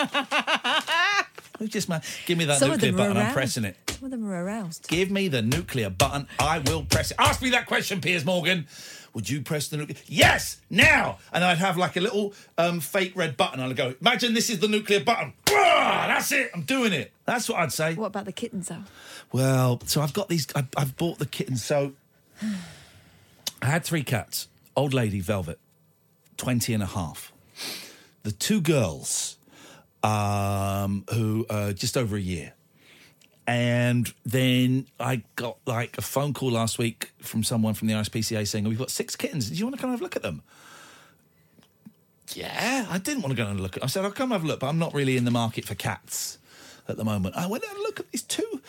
just 1.69 1.89
give 2.27 2.39
me 2.39 2.45
that 2.47 2.59
Some 2.59 2.71
nuclear 2.71 2.93
button. 2.93 3.17
I'm 3.17 3.33
pressing 3.33 3.65
it. 3.65 3.77
Some 3.89 4.05
of 4.05 4.11
them 4.11 4.29
are 4.29 4.45
aroused. 4.45 4.89
Give 4.89 5.11
me 5.11 5.29
the 5.29 5.43
nuclear 5.43 5.91
button. 5.91 6.27
I 6.39 6.59
will 6.61 6.85
press 6.85 7.11
it. 7.11 7.17
Ask 7.19 7.43
me 7.43 7.51
that 7.51 7.67
question, 7.67 8.01
Piers 8.01 8.25
Morgan. 8.25 8.67
Would 9.15 9.29
you 9.29 9.43
press 9.43 9.69
the 9.69 9.77
nuclear? 9.77 9.99
Yes, 10.07 10.59
now. 10.71 11.19
And 11.33 11.45
I'd 11.45 11.59
have 11.59 11.77
like 11.77 11.97
a 11.97 12.01
little 12.01 12.33
um, 12.57 12.81
fake 12.81 13.13
red 13.15 13.37
button. 13.37 13.61
I'd 13.61 13.77
go, 13.77 13.95
imagine 14.01 14.33
this 14.33 14.49
is 14.49 14.61
the 14.61 14.69
nuclear 14.69 15.01
button. 15.01 15.35
That's 15.47 16.33
it. 16.33 16.51
I'm 16.55 16.63
doing 16.63 16.93
it. 16.93 17.13
That's 17.27 17.49
what 17.49 17.59
I'd 17.59 17.73
say. 17.73 17.95
What 17.95 18.07
about 18.07 18.25
the 18.25 18.33
kittens, 18.33 18.69
though? 18.69 18.85
Well, 19.31 19.81
so 19.85 20.01
I've 20.01 20.13
got 20.13 20.29
these. 20.29 20.47
I've, 20.55 20.69
I've 20.77 20.97
bought 20.97 21.19
the 21.19 21.27
kittens. 21.27 21.63
So 21.63 21.93
I 23.61 23.67
had 23.67 23.85
three 23.85 24.03
cats. 24.03 24.49
Old 24.75 24.95
lady, 24.95 25.21
Velvet, 25.21 25.59
20 26.39 26.73
and 26.73 26.83
a 26.83 26.87
half. 26.87 27.33
The 28.23 28.33
two 28.33 28.61
girls, 28.61 29.37
um, 30.03 31.05
who 31.13 31.47
are 31.51 31.73
just 31.73 31.97
over 31.97 32.17
a 32.17 32.21
year. 32.21 32.55
And 33.47 34.13
then 34.25 34.87
I 35.01 35.23
got 35.37 35.59
like 35.67 35.99
a 35.99 36.03
phone 36.03 36.33
call 36.33 36.53
last 36.53 36.79
week 36.79 37.11
from 37.21 37.43
someone 37.43 37.75
from 37.75 37.89
the 37.89 37.95
RSPCA 37.95 38.47
saying, 38.47 38.65
We've 38.65 38.79
got 38.79 38.91
six 38.91 39.17
kittens. 39.17 39.51
Do 39.51 39.57
you 39.57 39.65
want 39.65 39.77
to 39.77 39.81
come 39.81 39.91
have 39.91 40.01
a 40.01 40.03
look 40.03 40.17
at 40.17 40.23
them? 40.23 40.43
Yeah, 42.35 42.87
I 42.89 42.99
didn't 42.99 43.23
want 43.23 43.37
to 43.37 43.43
go 43.43 43.49
and 43.49 43.61
look 43.61 43.77
at 43.77 43.83
I 43.83 43.87
said, 43.87 44.05
I'll 44.05 44.11
come 44.11 44.31
have 44.31 44.45
a 44.45 44.47
look, 44.47 44.61
but 44.61 44.69
I'm 44.69 44.79
not 44.79 44.95
really 44.95 45.17
in 45.17 45.25
the 45.25 45.31
market 45.31 45.65
for 45.65 45.75
cats 45.75 46.39
at 46.89 46.97
the 46.97 47.05
moment. 47.05 47.37
I 47.37 47.47
went 47.47 47.65
and 47.65 47.79
look 47.79 48.01
at 48.01 48.11
these 48.11 48.23
two, 48.23 48.63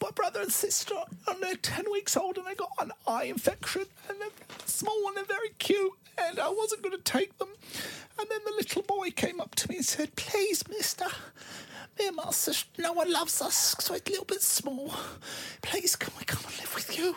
my 0.00 0.10
brother 0.10 0.40
and 0.40 0.52
sister, 0.52 0.94
and 1.28 1.42
they're 1.42 1.56
10 1.56 1.86
weeks 1.90 2.16
old 2.16 2.36
and 2.36 2.46
they 2.46 2.54
got 2.54 2.70
an 2.80 2.92
eye 3.06 3.24
infection 3.24 3.84
and 4.08 4.20
they're 4.20 4.28
small 4.66 5.08
and 5.08 5.16
they're 5.16 5.24
very 5.24 5.50
cute 5.58 5.92
and 6.28 6.38
I 6.38 6.48
wasn't 6.48 6.82
going 6.82 6.96
to 6.96 7.02
take 7.02 7.36
them. 7.38 7.48
And 8.18 8.28
then 8.28 8.40
the 8.44 8.52
little 8.52 8.82
boy 8.82 9.10
came 9.10 9.40
up 9.40 9.54
to 9.56 9.68
me 9.68 9.76
and 9.76 9.84
said, 9.84 10.14
please, 10.16 10.66
mister, 10.68 11.06
me 11.98 12.08
and 12.08 12.16
my 12.16 12.30
sister, 12.30 12.82
no 12.82 12.92
one 12.92 13.12
loves 13.12 13.40
us, 13.40 13.76
so 13.78 13.94
it's 13.94 14.08
a 14.08 14.10
little 14.10 14.24
bit 14.24 14.42
small. 14.42 14.94
Please, 15.62 15.96
can 15.96 16.12
we 16.18 16.24
come 16.24 16.42
and 16.46 16.58
live 16.58 16.74
with 16.74 16.96
you? 16.98 17.14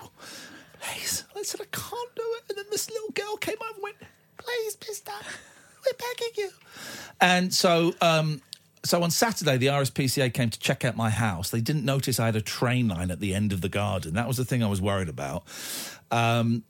Please. 0.79 1.23
And 1.31 1.39
I 1.39 1.43
said, 1.43 1.61
I 1.61 1.65
can't 1.65 2.15
do 2.15 2.23
it. 2.37 2.43
And 2.49 2.57
then 2.57 2.65
this 2.71 2.89
little 2.89 3.11
girl 3.11 3.37
came 3.37 3.57
over 3.61 3.73
and 3.73 3.83
went, 3.83 3.97
please, 4.37 4.77
mister, 4.87 5.11
we're 5.85 5.97
begging 5.97 6.33
you. 6.37 6.49
And 7.19 7.53
so, 7.53 7.93
um, 8.01 8.41
so 8.83 9.01
on 9.03 9.11
Saturday, 9.11 9.57
the 9.57 9.67
RSPCA 9.67 10.33
came 10.33 10.49
to 10.49 10.59
check 10.59 10.83
out 10.83 10.95
my 10.95 11.09
house. 11.09 11.49
They 11.49 11.61
didn't 11.61 11.85
notice 11.85 12.19
I 12.19 12.25
had 12.25 12.35
a 12.35 12.41
train 12.41 12.89
line 12.89 13.11
at 13.11 13.19
the 13.19 13.33
end 13.33 13.53
of 13.53 13.61
the 13.61 13.69
garden. 13.69 14.13
That 14.13 14.27
was 14.27 14.37
the 14.37 14.45
thing 14.45 14.63
I 14.63 14.67
was 14.67 14.81
worried 14.81 15.09
about. 15.09 15.43
Um, 16.11 16.63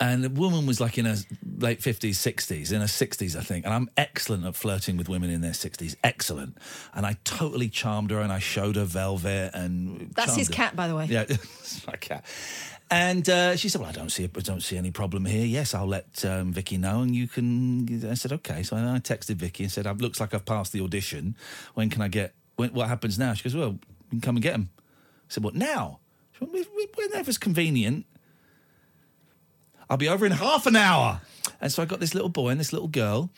and 0.00 0.22
the 0.22 0.30
woman 0.30 0.64
was 0.66 0.80
like 0.80 0.96
in 0.98 1.06
her 1.06 1.16
late 1.58 1.80
50s, 1.80 2.10
60s, 2.10 2.72
in 2.72 2.80
her 2.80 2.86
60s, 2.86 3.34
I 3.36 3.40
think. 3.42 3.64
And 3.64 3.74
I'm 3.74 3.90
excellent 3.96 4.44
at 4.46 4.54
flirting 4.54 4.96
with 4.96 5.08
women 5.08 5.28
in 5.30 5.40
their 5.40 5.52
60s. 5.52 5.96
Excellent. 6.04 6.56
And 6.94 7.04
I 7.04 7.16
totally 7.24 7.68
charmed 7.68 8.10
her 8.12 8.20
and 8.20 8.32
I 8.32 8.38
showed 8.38 8.76
her 8.76 8.84
Velvet 8.84 9.50
and. 9.54 10.12
That's 10.14 10.36
his 10.36 10.48
her. 10.48 10.54
cat, 10.54 10.76
by 10.76 10.86
the 10.86 10.94
way. 10.94 11.06
Yeah, 11.06 11.22
it's 11.28 11.84
my 11.86 11.94
cat. 11.96 12.24
And 12.90 13.28
uh, 13.28 13.54
she 13.56 13.68
said, 13.68 13.82
"Well, 13.82 13.90
I 13.90 13.92
don't 13.92 14.08
see, 14.10 14.24
I 14.24 14.40
don't 14.40 14.62
see 14.62 14.78
any 14.78 14.90
problem 14.90 15.26
here. 15.26 15.44
Yes, 15.44 15.74
I'll 15.74 15.86
let 15.86 16.24
um, 16.24 16.52
Vicky 16.54 16.78
know, 16.78 17.02
and 17.02 17.14
you 17.14 17.28
can." 17.28 18.08
I 18.10 18.14
said, 18.14 18.32
"Okay." 18.32 18.62
So 18.62 18.76
I 18.76 18.80
texted 19.00 19.34
Vicky 19.34 19.64
and 19.64 19.70
said, 19.70 19.84
"It 19.84 19.98
looks 20.00 20.20
like 20.20 20.32
I've 20.32 20.46
passed 20.46 20.72
the 20.72 20.80
audition. 20.80 21.36
When 21.74 21.90
can 21.90 22.00
I 22.00 22.08
get? 22.08 22.32
When, 22.56 22.72
what 22.72 22.88
happens 22.88 23.18
now?" 23.18 23.34
She 23.34 23.44
goes, 23.44 23.54
"Well, 23.54 23.72
you 23.72 24.08
can 24.12 24.20
come 24.22 24.36
and 24.36 24.42
get 24.42 24.54
him." 24.54 24.70
I 24.78 24.80
said, 25.28 25.44
"What 25.44 25.54
now?" 25.54 25.98
She 26.32 26.44
went, 26.44 26.54
"We- 26.54 26.66
we- 26.74 26.88
"Whenever's 26.96 27.36
convenient." 27.36 28.06
I'll 29.90 29.96
be 29.96 30.08
over 30.08 30.26
in 30.26 30.32
half 30.32 30.66
an 30.66 30.76
hour. 30.76 31.20
And 31.60 31.72
so 31.72 31.82
I 31.82 31.86
got 31.86 32.00
this 32.00 32.14
little 32.14 32.28
boy 32.28 32.50
and 32.50 32.60
this 32.60 32.72
little 32.72 32.88
girl, 32.88 33.30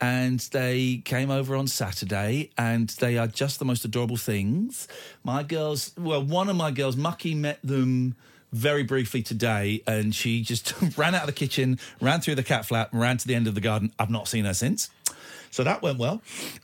and 0.00 0.40
they 0.52 1.02
came 1.04 1.30
over 1.30 1.56
on 1.56 1.66
Saturday, 1.66 2.50
and 2.56 2.88
they 2.90 3.18
are 3.18 3.26
just 3.26 3.58
the 3.58 3.64
most 3.64 3.84
adorable 3.84 4.16
things. 4.16 4.86
My 5.24 5.42
girls, 5.42 5.92
well, 5.96 6.22
one 6.22 6.48
of 6.48 6.56
my 6.56 6.70
girls, 6.70 6.96
Mucky, 6.96 7.34
met 7.34 7.58
them 7.64 8.14
very 8.52 8.82
briefly 8.82 9.22
today, 9.22 9.82
and 9.86 10.14
she 10.14 10.42
just 10.42 10.74
ran 10.96 11.14
out 11.14 11.22
of 11.22 11.26
the 11.26 11.32
kitchen, 11.32 11.78
ran 12.00 12.20
through 12.20 12.36
the 12.36 12.42
cat 12.42 12.66
flap, 12.66 12.90
ran 12.92 13.16
to 13.16 13.26
the 13.26 13.34
end 13.34 13.46
of 13.46 13.54
the 13.54 13.60
garden. 13.60 13.92
I've 13.98 14.10
not 14.10 14.28
seen 14.28 14.44
her 14.44 14.54
since. 14.54 14.90
So 15.50 15.64
that 15.64 15.80
went 15.80 15.98
well, 15.98 16.20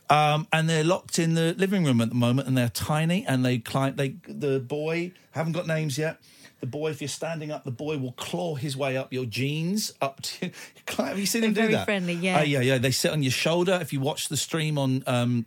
um, 0.09 0.47
and 0.53 0.69
they're 0.69 0.83
locked 0.83 1.17
in 1.17 1.33
the 1.33 1.55
living 1.57 1.83
room 1.83 1.99
at 1.99 2.09
the 2.09 2.15
moment, 2.15 2.47
and 2.47 2.55
they're 2.55 2.69
tiny, 2.69 3.25
and 3.25 3.43
they 3.43 3.57
climb. 3.57 3.95
They 3.95 4.15
the 4.27 4.59
boy 4.59 5.13
haven't 5.31 5.53
got 5.53 5.65
names 5.65 5.97
yet. 5.97 6.19
The 6.63 6.67
boy, 6.67 6.91
if 6.91 7.01
you're 7.01 7.09
standing 7.09 7.51
up, 7.51 7.65
the 7.65 7.71
boy 7.71 7.97
will 7.97 8.13
claw 8.13 8.55
his 8.55 8.77
way 8.77 8.95
up 8.95 9.11
your 9.11 9.25
jeans 9.25 9.91
up 10.01 10.21
to. 10.21 10.49
Have 10.97 11.19
you 11.19 11.25
seen 11.25 11.43
him 11.43 11.51
do 11.51 11.59
very 11.59 11.73
that? 11.73 11.83
friendly, 11.83 12.13
yeah. 12.13 12.39
Uh, 12.39 12.43
yeah, 12.43 12.61
yeah. 12.61 12.77
They 12.77 12.91
sit 12.91 13.11
on 13.11 13.21
your 13.21 13.33
shoulder. 13.33 13.77
If 13.81 13.91
you 13.91 13.99
watch 13.99 14.29
the 14.29 14.37
stream 14.37 14.77
on. 14.77 15.03
Um, 15.05 15.45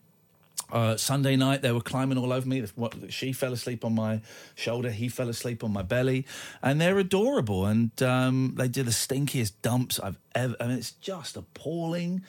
uh, 0.71 0.97
Sunday 0.97 1.37
night, 1.37 1.63
they 1.63 1.71
were 1.73 1.81
climbing 1.81 2.19
all 2.19 2.33
over 2.33 2.47
me. 2.47 2.61
What- 2.75 2.95
She 3.13 3.33
fell 3.33 3.53
asleep 3.55 3.83
on 3.85 3.95
my 3.95 4.21
shoulder. 4.57 4.91
He 4.91 5.09
fell 5.09 5.29
asleep 5.31 5.63
on 5.65 5.73
my 5.73 5.83
belly, 5.83 6.27
and 6.63 6.81
they're 6.81 6.99
adorable. 6.99 7.65
And 7.67 7.91
um, 8.03 8.55
they 8.59 8.69
did 8.69 8.85
the 8.87 8.91
stinkiest 8.91 9.53
dumps 9.63 9.99
I've 10.01 10.19
ever. 10.35 10.55
I 10.61 10.67
mean, 10.67 10.77
it's 10.79 10.91
just 10.91 11.37
appalling. 11.37 12.23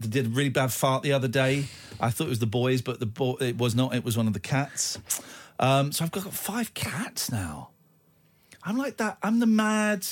They 0.00 0.08
did 0.08 0.26
a 0.26 0.28
really 0.30 0.48
bad 0.48 0.72
fart 0.72 1.02
the 1.04 1.12
other 1.12 1.28
day. 1.28 1.66
I 2.00 2.10
thought 2.10 2.26
it 2.26 2.30
was 2.30 2.38
the 2.40 2.46
boys, 2.46 2.80
but 2.82 2.98
the 2.98 3.06
boy 3.06 3.36
it 3.40 3.58
was 3.58 3.74
not. 3.76 3.94
It 3.94 4.04
was 4.04 4.16
one 4.16 4.26
of 4.26 4.32
the 4.32 4.40
cats. 4.40 4.98
Um, 5.60 5.92
so 5.92 6.02
I've 6.04 6.10
got 6.10 6.32
five 6.32 6.74
cats 6.74 7.30
now. 7.30 7.68
I'm 8.64 8.76
like 8.76 8.98
that. 8.98 9.18
I'm 9.22 9.40
the 9.40 9.46
mad. 9.46 10.06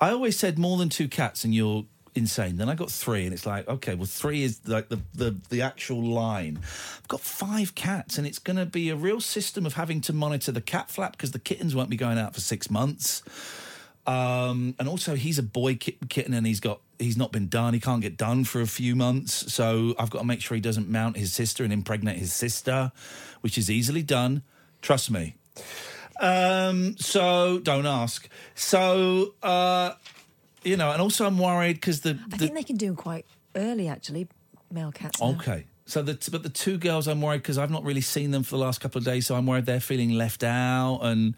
I 0.00 0.10
always 0.10 0.38
said 0.38 0.58
more 0.58 0.76
than 0.76 0.88
two 0.88 1.08
cats 1.08 1.44
and 1.44 1.54
you're 1.54 1.86
insane. 2.16 2.56
Then 2.56 2.68
I 2.68 2.74
got 2.74 2.90
three, 2.90 3.24
and 3.24 3.32
it's 3.32 3.46
like, 3.46 3.68
okay, 3.68 3.94
well, 3.94 4.06
three 4.06 4.42
is 4.42 4.60
like 4.66 4.88
the 4.88 5.00
the, 5.14 5.36
the 5.50 5.62
actual 5.62 6.02
line. 6.02 6.58
I've 6.62 7.08
got 7.08 7.20
five 7.20 7.74
cats, 7.74 8.18
and 8.18 8.26
it's 8.26 8.38
going 8.38 8.56
to 8.56 8.66
be 8.66 8.90
a 8.90 8.96
real 8.96 9.20
system 9.20 9.66
of 9.66 9.74
having 9.74 10.00
to 10.02 10.12
monitor 10.12 10.52
the 10.52 10.60
cat 10.60 10.90
flap 10.90 11.12
because 11.12 11.32
the 11.32 11.38
kittens 11.38 11.74
won't 11.74 11.90
be 11.90 11.96
going 11.96 12.18
out 12.18 12.34
for 12.34 12.40
six 12.40 12.70
months. 12.70 13.22
Um, 14.06 14.74
and 14.78 14.88
also, 14.88 15.16
he's 15.16 15.38
a 15.38 15.42
boy 15.42 15.76
kitten, 15.76 16.32
and 16.34 16.46
he's 16.46 16.60
got 16.60 16.80
he's 16.98 17.16
not 17.16 17.32
been 17.32 17.48
done. 17.48 17.74
He 17.74 17.80
can't 17.80 18.02
get 18.02 18.16
done 18.16 18.44
for 18.44 18.60
a 18.60 18.66
few 18.66 18.96
months, 18.96 19.52
so 19.52 19.94
I've 19.98 20.10
got 20.10 20.20
to 20.20 20.24
make 20.24 20.40
sure 20.40 20.54
he 20.54 20.60
doesn't 20.60 20.88
mount 20.88 21.16
his 21.16 21.32
sister 21.32 21.64
and 21.64 21.72
impregnate 21.72 22.16
his 22.16 22.32
sister, 22.32 22.92
which 23.40 23.58
is 23.58 23.70
easily 23.70 24.02
done. 24.02 24.42
Trust 24.80 25.10
me. 25.10 25.34
Um, 26.20 26.96
so 26.98 27.58
don't 27.58 27.86
ask. 27.86 28.28
So 28.54 29.34
uh, 29.42 29.92
you 30.64 30.76
know, 30.76 30.90
and 30.90 31.00
also 31.00 31.26
I'm 31.26 31.38
worried 31.38 31.74
because 31.74 32.00
the, 32.00 32.18
I 32.32 32.36
think 32.36 32.54
they 32.54 32.62
can 32.62 32.76
do 32.76 32.86
them 32.86 32.96
quite 32.96 33.26
early, 33.54 33.88
actually, 33.88 34.28
male 34.70 34.92
cats. 34.92 35.20
now. 35.20 35.28
Okay. 35.30 35.66
So 35.84 36.02
the 36.02 36.18
but 36.32 36.42
the 36.42 36.48
two 36.48 36.78
girls 36.78 37.06
I'm 37.06 37.20
worried 37.20 37.42
because 37.42 37.58
I've 37.58 37.70
not 37.70 37.84
really 37.84 38.00
seen 38.00 38.30
them 38.32 38.42
for 38.42 38.56
the 38.56 38.62
last 38.62 38.80
couple 38.80 38.98
of 38.98 39.04
days, 39.04 39.26
so 39.26 39.36
I'm 39.36 39.46
worried 39.46 39.66
they're 39.66 39.80
feeling 39.80 40.10
left 40.10 40.42
out 40.42 41.00
and. 41.02 41.34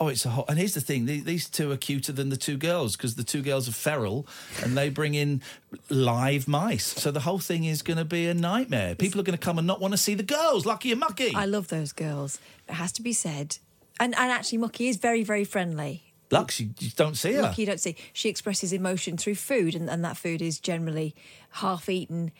Oh, 0.00 0.08
it's 0.08 0.24
a 0.26 0.30
hot. 0.30 0.46
And 0.48 0.58
here's 0.58 0.74
the 0.74 0.80
thing: 0.80 1.06
the- 1.06 1.20
these 1.20 1.48
two 1.48 1.70
are 1.70 1.76
cuter 1.76 2.10
than 2.10 2.28
the 2.28 2.36
two 2.36 2.56
girls 2.56 2.96
because 2.96 3.14
the 3.14 3.22
two 3.22 3.42
girls 3.42 3.68
are 3.68 3.72
feral, 3.72 4.26
and 4.64 4.76
they 4.76 4.88
bring 4.88 5.14
in 5.14 5.40
live 5.88 6.48
mice. 6.48 6.84
So 6.84 7.12
the 7.12 7.20
whole 7.20 7.38
thing 7.38 7.62
is 7.62 7.80
going 7.82 7.98
to 7.98 8.04
be 8.04 8.26
a 8.26 8.34
nightmare. 8.34 8.96
People 8.96 9.20
are 9.20 9.22
going 9.22 9.38
to 9.38 9.44
come 9.44 9.56
and 9.56 9.68
not 9.68 9.80
want 9.80 9.92
to 9.92 9.96
see 9.98 10.14
the 10.14 10.24
girls. 10.24 10.66
Lucky 10.66 10.90
and 10.90 10.98
mucky. 10.98 11.32
I 11.32 11.44
love 11.44 11.68
those 11.68 11.92
girls. 11.92 12.40
It 12.68 12.74
has 12.74 12.90
to 12.90 13.02
be 13.02 13.12
said. 13.12 13.58
And, 14.00 14.14
and 14.16 14.30
actually, 14.32 14.58
Mucky 14.58 14.88
is 14.88 14.96
very, 14.96 15.22
very 15.22 15.44
friendly. 15.44 16.12
Lux, 16.30 16.58
you, 16.58 16.70
you 16.80 16.90
don't 16.96 17.16
see 17.16 17.32
her. 17.34 17.42
Lucky 17.42 17.62
you 17.62 17.66
don't 17.66 17.80
see. 17.80 17.96
She 18.12 18.28
expresses 18.28 18.72
emotion 18.72 19.16
through 19.16 19.36
food, 19.36 19.74
and, 19.74 19.88
and 19.88 20.04
that 20.04 20.16
food 20.16 20.42
is 20.42 20.58
generally 20.58 21.14
half 21.50 21.88
eaten 21.88 22.32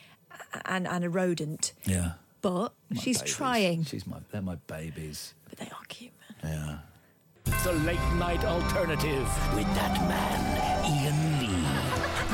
and, 0.64 0.88
and 0.88 1.04
a 1.04 1.10
rodent. 1.10 1.72
Yeah. 1.84 2.12
But 2.42 2.72
My 2.90 3.00
she's 3.00 3.18
babies. 3.18 3.34
trying. 3.34 3.84
She's 3.84 4.06
my. 4.06 4.16
They're 4.32 4.42
my 4.42 4.56
babies. 4.66 5.34
But 5.48 5.58
they 5.58 5.66
are 5.66 5.84
cute. 5.88 6.12
man. 6.42 6.52
Yeah. 7.46 7.52
The 7.62 7.72
late 7.72 7.98
night 8.16 8.44
alternative 8.44 9.28
with 9.54 9.66
that 9.74 10.00
man, 10.08 10.84
Iain 10.84 11.40
Lee. 11.40 11.63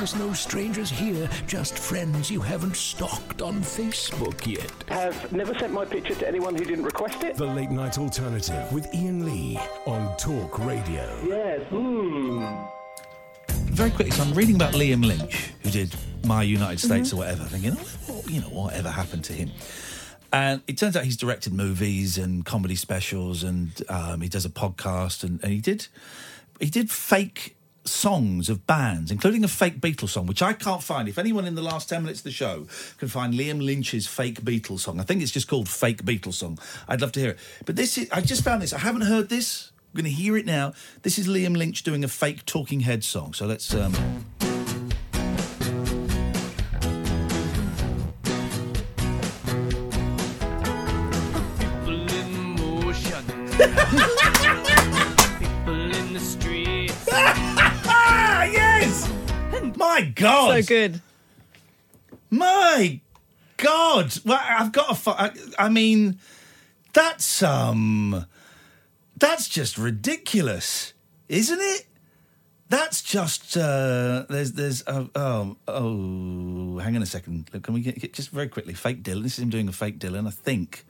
There's 0.00 0.16
no 0.16 0.32
strangers 0.32 0.88
here, 0.88 1.28
just 1.46 1.78
friends 1.78 2.30
you 2.30 2.40
haven't 2.40 2.74
stalked 2.74 3.42
on 3.42 3.60
Facebook 3.60 4.46
yet. 4.46 4.72
Have 4.88 5.30
never 5.30 5.52
sent 5.52 5.74
my 5.74 5.84
picture 5.84 6.14
to 6.14 6.26
anyone 6.26 6.54
who 6.54 6.64
didn't 6.64 6.86
request 6.86 7.22
it. 7.22 7.36
The 7.36 7.44
Late 7.44 7.70
Night 7.70 7.98
Alternative 7.98 8.72
with 8.72 8.86
Iain 8.94 9.26
Lee 9.26 9.60
on 9.84 10.16
Talk 10.16 10.58
Radio. 10.60 11.04
Yes. 11.28 11.60
Hmm. 11.68 12.46
Very 13.74 13.90
quickly, 13.90 14.10
so 14.12 14.22
I'm 14.22 14.32
reading 14.32 14.54
about 14.56 14.72
Liam 14.72 15.04
Lynch, 15.04 15.52
who 15.62 15.70
did 15.70 15.94
My 16.24 16.44
United 16.44 16.80
States 16.80 17.10
Mm-hmm. 17.10 17.16
or 17.16 17.18
whatever, 17.18 17.44
thinking, 17.44 17.76
oh, 18.08 18.22
you 18.26 18.40
know, 18.40 18.48
whatever 18.48 18.88
happened 18.88 19.24
to 19.24 19.34
him? 19.34 19.50
And 20.32 20.62
it 20.66 20.78
turns 20.78 20.96
out 20.96 21.04
he's 21.04 21.18
directed 21.18 21.52
movies 21.52 22.16
and 22.16 22.42
comedy 22.46 22.74
specials, 22.74 23.42
and 23.42 23.70
um, 23.90 24.22
he 24.22 24.30
does 24.30 24.46
a 24.46 24.50
podcast, 24.50 25.24
and, 25.24 25.42
and 25.42 25.52
he 25.52 25.60
did 25.60 25.88
he 26.58 26.70
did 26.70 26.90
fake 26.90 27.54
songs 27.84 28.48
of 28.48 28.66
bands, 28.66 29.10
including 29.10 29.44
a 29.44 29.48
fake 29.48 29.80
Beatles 29.80 30.10
song, 30.10 30.26
which 30.26 30.42
I 30.42 30.52
can't 30.52 30.82
find. 30.82 31.08
If 31.08 31.18
anyone 31.18 31.44
in 31.44 31.54
the 31.54 31.62
last 31.62 31.88
ten 31.88 32.02
minutes 32.02 32.20
of 32.20 32.24
the 32.24 32.30
show 32.30 32.66
can 32.98 33.08
find 33.08 33.34
Liam 33.34 33.64
Lynch's 33.64 34.06
fake 34.06 34.42
Beatles 34.42 34.80
song, 34.80 35.00
I 35.00 35.02
think 35.04 35.22
it's 35.22 35.32
just 35.32 35.48
called 35.48 35.68
Fake 35.68 36.04
Beatles 36.04 36.34
song. 36.34 36.58
I'd 36.88 37.00
love 37.00 37.12
to 37.12 37.20
hear 37.20 37.30
it. 37.30 37.38
But 37.64 37.76
this 37.76 37.98
is 37.98 38.10
I 38.10 38.20
just 38.20 38.44
found 38.44 38.62
this. 38.62 38.72
I 38.72 38.78
haven't 38.78 39.02
heard 39.02 39.28
this. 39.28 39.72
I'm 39.92 40.02
going 40.02 40.04
to 40.04 40.22
hear 40.22 40.36
it 40.36 40.46
now. 40.46 40.72
This 41.02 41.18
is 41.18 41.26
Liam 41.26 41.56
Lynch 41.56 41.82
doing 41.82 42.04
a 42.04 42.08
fake 42.08 42.46
Talking 42.46 42.80
Head 42.80 43.02
song. 43.02 43.32
So 43.34 43.46
let's. 43.46 43.74
Um, 43.74 43.94
My 60.00 60.06
God! 60.06 60.64
So 60.64 60.68
good. 60.68 61.02
My 62.30 63.00
God! 63.58 64.14
Well, 64.24 64.40
I've 64.42 64.72
got 64.72 64.90
a. 64.90 64.94
fu- 64.94 65.10
I, 65.10 65.30
I 65.58 65.68
mean, 65.68 66.18
that's 66.94 67.42
um, 67.42 68.24
that's 69.18 69.46
just 69.46 69.76
ridiculous, 69.76 70.94
isn't 71.28 71.60
it? 71.60 71.86
That's 72.70 73.02
just 73.02 73.58
uh, 73.58 74.24
there's 74.30 74.52
there's 74.52 74.86
uh, 74.86 75.06
oh 75.14 75.56
oh 75.68 76.78
hang 76.78 76.96
on 76.96 77.02
a 77.02 77.06
second. 77.06 77.50
Look, 77.52 77.64
Can 77.64 77.74
we 77.74 77.82
get, 77.82 78.00
get 78.00 78.14
just 78.14 78.30
very 78.30 78.48
quickly 78.48 78.72
fake 78.72 79.02
Dylan? 79.02 79.22
This 79.22 79.34
is 79.34 79.40
him 79.40 79.50
doing 79.50 79.68
a 79.68 79.72
fake 79.72 79.98
Dylan, 79.98 80.26
I 80.26 80.30
think. 80.30 80.86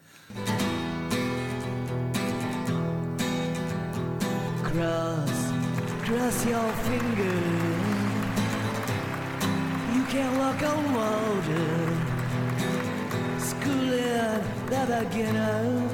Cross, 4.63 5.53
cross 6.05 6.47
your 6.47 6.73
fingers. 6.85 7.80
You 10.11 10.17
can 10.17 10.39
walk 10.39 10.61
on 10.65 10.93
water. 10.93 11.97
Schooling 13.39 14.43
the 14.67 15.07
beginner. 15.09 15.89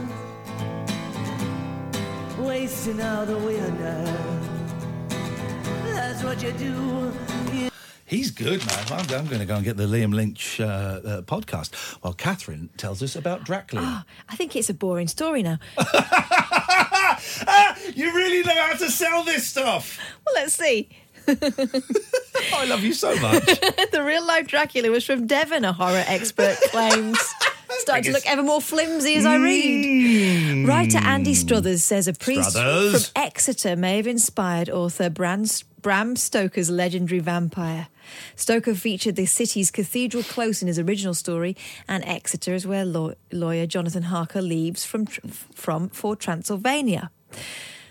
Wasting 2.39 3.03
all 3.03 3.27
the 3.27 3.37
winter. 3.37 4.05
That's 5.85 6.23
what 6.25 6.43
you 6.43 6.53
do. 6.53 7.13
You 7.53 7.69
He's 8.07 8.31
good, 8.31 8.65
man. 8.65 8.87
I'm, 8.91 9.01
I'm 9.01 9.27
going 9.27 9.41
to 9.41 9.45
go 9.45 9.57
and 9.57 9.65
get 9.65 9.77
the 9.77 9.85
Liam 9.85 10.15
Lynch 10.15 10.61
uh, 10.61 10.65
uh, 10.65 11.21
podcast. 11.21 11.75
While 12.01 12.15
Catherine 12.15 12.71
tells 12.79 13.03
us 13.03 13.17
about 13.17 13.45
Dracula. 13.45 13.83
Ah, 13.85 14.05
I 14.31 14.37
think 14.37 14.57
it's 14.57 14.71
a 14.71 14.75
boring 14.75 15.09
story 15.09 15.43
now. 15.43 15.59
Ah, 17.47 17.79
you 17.95 18.13
really 18.15 18.43
know 18.43 18.55
how 18.55 18.75
to 18.75 18.91
sell 18.91 19.25
this 19.25 19.47
stuff. 19.47 19.99
Well, 20.25 20.35
let's 20.35 20.55
see. 20.55 20.89
Oh, 21.29 22.59
I 22.59 22.65
love 22.67 22.83
you 22.85 22.93
so 22.93 23.15
much. 23.17 23.45
the 23.93 24.03
real 24.05 24.25
life 24.27 24.47
Dracula 24.47 24.91
was 24.91 25.05
from 25.05 25.27
Devon, 25.27 25.65
a 25.65 25.73
horror 25.73 26.05
expert 26.07 26.57
claims. 26.71 27.19
Starting 27.79 28.05
to 28.05 28.13
look 28.13 28.27
ever 28.27 28.43
more 28.43 28.61
flimsy 28.61 29.17
as 29.17 29.27
I 29.27 29.37
read. 29.37 30.51
Hmm. 30.51 30.67
Writer 30.67 30.99
Andy 30.99 31.35
Struthers 31.35 31.83
says 31.83 32.07
a 32.09 32.13
priest 32.13 32.51
Struthers. 32.51 33.09
from 33.11 33.23
Exeter 33.23 33.77
may 33.77 33.97
have 33.97 34.07
inspired 34.07 34.71
author 34.71 35.11
Bram, 35.11 35.45
Bram 35.83 36.15
Stoker's 36.17 36.71
legendary 36.71 37.19
vampire. 37.21 37.89
Stoker 38.37 38.75
featured 38.75 39.17
the 39.17 39.27
city's 39.27 39.71
cathedral 39.71 40.23
close 40.23 40.63
in 40.63 40.69
his 40.69 40.79
original 40.79 41.15
story, 41.15 41.57
and 41.89 42.05
Exeter 42.05 42.55
is 42.55 42.67
where 42.67 42.85
law- 42.85 43.15
lawyer 43.33 43.67
Jonathan 43.67 44.05
Harker 44.05 44.43
leaves 44.43 44.85
from, 44.85 45.07
from 45.07 45.89
for 45.89 46.15
Transylvania. 46.15 47.11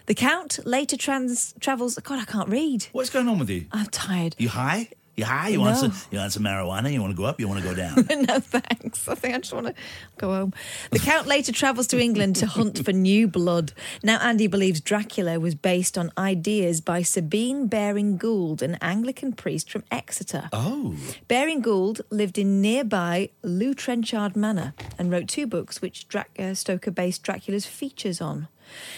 The 0.06 0.16
Count 0.16 0.60
later 0.66 0.98
trans- 0.98 1.54
travels. 1.60 1.96
God, 1.96 2.20
I 2.20 2.26
can't 2.26 2.50
read. 2.50 2.88
What's 2.92 3.10
going 3.10 3.28
on 3.28 3.40
with 3.40 3.50
you? 3.50 3.66
I'm 3.72 3.88
tired. 3.88 4.36
You 4.38 4.50
high? 4.50 4.90
You 5.16 5.24
high? 5.24 5.48
You 5.48 5.62
want 5.62 5.78
some? 5.78 5.94
You 6.12 6.20
want 6.20 6.34
some 6.34 6.44
marijuana? 6.44 6.92
You 6.92 7.02
want 7.02 7.14
to 7.14 7.18
go 7.18 7.24
up? 7.24 7.40
You 7.40 7.48
want 7.48 7.62
to 7.62 7.66
go 7.66 7.74
down? 7.74 7.96
no 8.28 8.40
thanks. 8.40 9.08
I 9.08 9.16
think 9.16 9.34
I 9.34 9.38
just 9.38 9.54
want 9.54 9.68
to 9.68 9.74
go 10.18 10.34
home. 10.34 10.54
The 10.92 11.00
Count 11.00 11.26
later 11.26 11.54
travels 11.54 11.88
to 11.88 12.00
England 12.00 12.36
to 12.38 12.46
hunt 12.48 12.84
for 12.84 12.92
new 12.92 13.26
blood. 13.28 13.72
Now, 14.04 14.20
Andy 14.20 14.48
believes 14.48 14.82
Dracula 14.82 15.40
was 15.40 15.56
based 15.56 15.98
on 15.98 16.12
ideas 16.18 16.82
by 16.82 17.02
Sabine 17.02 17.68
Baring 17.68 18.18
Gould, 18.18 18.62
an 18.62 18.76
Anglican 18.82 19.32
priest 19.32 19.72
from 19.72 19.86
Exeter. 19.90 20.50
Oh. 20.52 20.96
Baring 21.30 21.62
Gould 21.62 22.02
lived 22.10 22.38
in 22.38 22.62
nearby 22.62 23.30
Lew 23.42 23.74
Trenchard 23.74 24.36
Manor 24.36 24.74
and 25.00 25.10
wrote 25.10 25.30
two 25.30 25.48
books 25.48 25.82
which 25.82 26.10
Drac- 26.10 26.38
uh, 26.38 26.54
Stoker 26.56 26.92
based 26.92 27.24
Dracula's 27.24 27.66
features 27.66 28.20
on. 28.20 28.50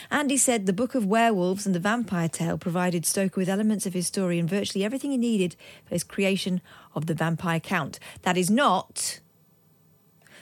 Andy 0.09 0.37
said 0.37 0.65
the 0.65 0.73
Book 0.73 0.95
of 0.95 1.05
Werewolves 1.05 1.65
and 1.65 1.75
the 1.75 1.79
Vampire 1.79 2.29
Tale 2.29 2.57
provided 2.57 3.05
Stoker 3.05 3.39
with 3.39 3.49
elements 3.49 3.85
of 3.85 3.93
his 3.93 4.07
story 4.07 4.39
and 4.39 4.49
virtually 4.49 4.83
everything 4.83 5.11
he 5.11 5.17
needed 5.17 5.55
for 5.85 5.95
his 5.95 6.03
creation 6.03 6.61
of 6.95 7.05
the 7.05 7.13
Vampire 7.13 7.59
Count. 7.59 7.99
That 8.23 8.37
is 8.37 8.49
not. 8.49 9.19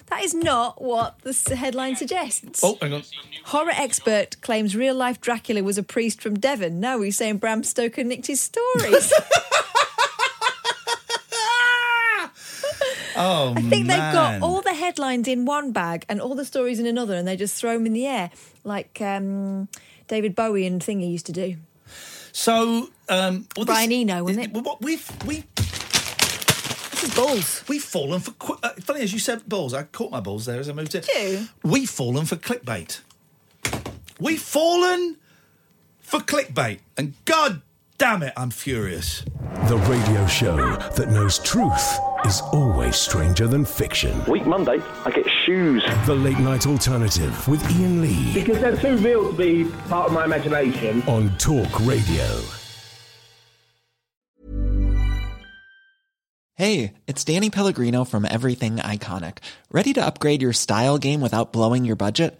That 0.08 0.24
is 0.24 0.34
not 0.34 0.82
what 0.82 1.20
the 1.22 1.56
headline 1.56 1.96
suggests. 1.96 2.62
Oh, 2.64 2.78
hang 2.80 2.94
on. 2.94 3.04
Horror 3.46 3.72
expert 3.74 4.40
claims 4.42 4.76
real 4.76 4.96
life 4.96 5.20
Dracula 5.20 5.64
was 5.64 5.78
a 5.78 5.84
priest 5.84 6.22
from 6.22 6.38
Devon. 6.40 6.80
No, 6.80 7.02
he's 7.02 7.18
saying 7.18 7.38
Bram 7.38 7.64
Stoker 7.64 8.04
nicked 8.04 8.28
his 8.28 8.42
stories. 8.42 9.12
Oh, 13.18 13.54
I 13.56 13.62
think 13.62 13.88
they've 13.88 13.98
got 13.98 14.42
all 14.42 14.62
the 14.62 14.74
headlines 14.74 15.28
in 15.28 15.46
one 15.46 15.72
bag 15.72 16.06
and 16.10 16.20
all 16.20 16.36
the 16.36 16.46
stories 16.46 16.80
in 16.80 16.86
another, 16.86 17.16
and 17.16 17.28
they 17.28 17.36
just 17.38 17.56
throw 17.56 17.74
them 17.74 17.86
in 17.86 17.94
the 17.94 18.06
air 18.08 18.30
like 18.64 19.00
um, 19.02 19.68
David 20.08 20.36
Bowie 20.36 20.66
and 20.66 20.82
Thingy 20.82 21.12
used 21.12 21.26
to 21.28 21.32
do. 21.32 21.56
So, 22.32 22.90
um, 23.08 23.48
well, 23.56 23.66
Brian 23.66 23.90
this, 23.90 24.00
Eno, 24.00 24.24
wasn't 24.24 24.46
it? 24.46 24.52
What 24.64 24.82
we've 24.82 25.10
we 25.26 25.44
This 26.92 27.04
is 27.06 27.14
balls. 27.16 27.64
we've 27.70 27.84
fallen 27.84 28.20
for. 28.20 28.32
qu- 28.32 28.58
Uh, 28.62 28.70
funny 28.82 29.02
as 29.02 29.14
you 29.14 29.20
said, 29.20 29.48
balls. 29.48 29.74
I 29.74 29.84
caught 29.84 30.12
my 30.12 30.20
balls 30.20 30.46
there 30.46 30.60
as 30.60 30.68
I 30.68 30.74
moved 30.74 30.96
it. 30.96 31.08
you? 31.16 31.48
We've 31.64 31.90
fallen 31.90 32.26
for 32.26 32.36
clickbait. 32.36 33.00
We've 34.20 34.42
fallen 34.42 35.18
for 36.02 36.20
clickbait, 36.20 36.80
and 36.98 37.14
God 37.26 37.62
damn 37.98 38.24
it, 38.24 38.34
I'm 38.38 38.50
furious. 38.52 39.24
The 39.68 39.78
radio 39.78 40.28
show 40.28 40.56
that 40.76 41.10
knows 41.10 41.40
truth 41.40 41.98
is 42.26 42.42
always 42.52 42.96
stranger 42.96 43.46
than 43.48 43.64
fiction. 43.64 44.24
Week 44.26 44.46
Monday, 44.48 44.82
I 45.06 45.12
get 45.12 45.28
shoes. 45.46 45.84
The 46.08 46.16
Late 46.16 46.40
Night 46.40 46.66
Alternative 46.66 47.48
with 47.48 47.64
Iain 47.72 48.02
Lee 48.02 48.34
Because 48.34 48.60
they're 48.60 48.76
too 48.78 48.98
real 48.98 49.32
to 49.32 49.38
be 49.38 49.66
part 49.90 50.08
of 50.08 50.14
my 50.14 50.26
imagination. 50.26 51.04
on 51.04 51.30
Talk 51.38 51.80
Radio. 51.82 52.26
Hey, 56.56 56.94
it's 57.06 57.24
Danny 57.26 57.50
Pellegrino 57.50 58.06
from 58.06 58.24
Everything 58.26 58.78
Iconic. 58.78 59.40
Ready 59.72 59.92
to 59.94 60.06
upgrade 60.06 60.42
your 60.42 60.54
style 60.54 60.98
game 60.98 61.20
without 61.22 61.52
blowing 61.52 61.84
your 61.86 61.98
budget? 61.98 62.40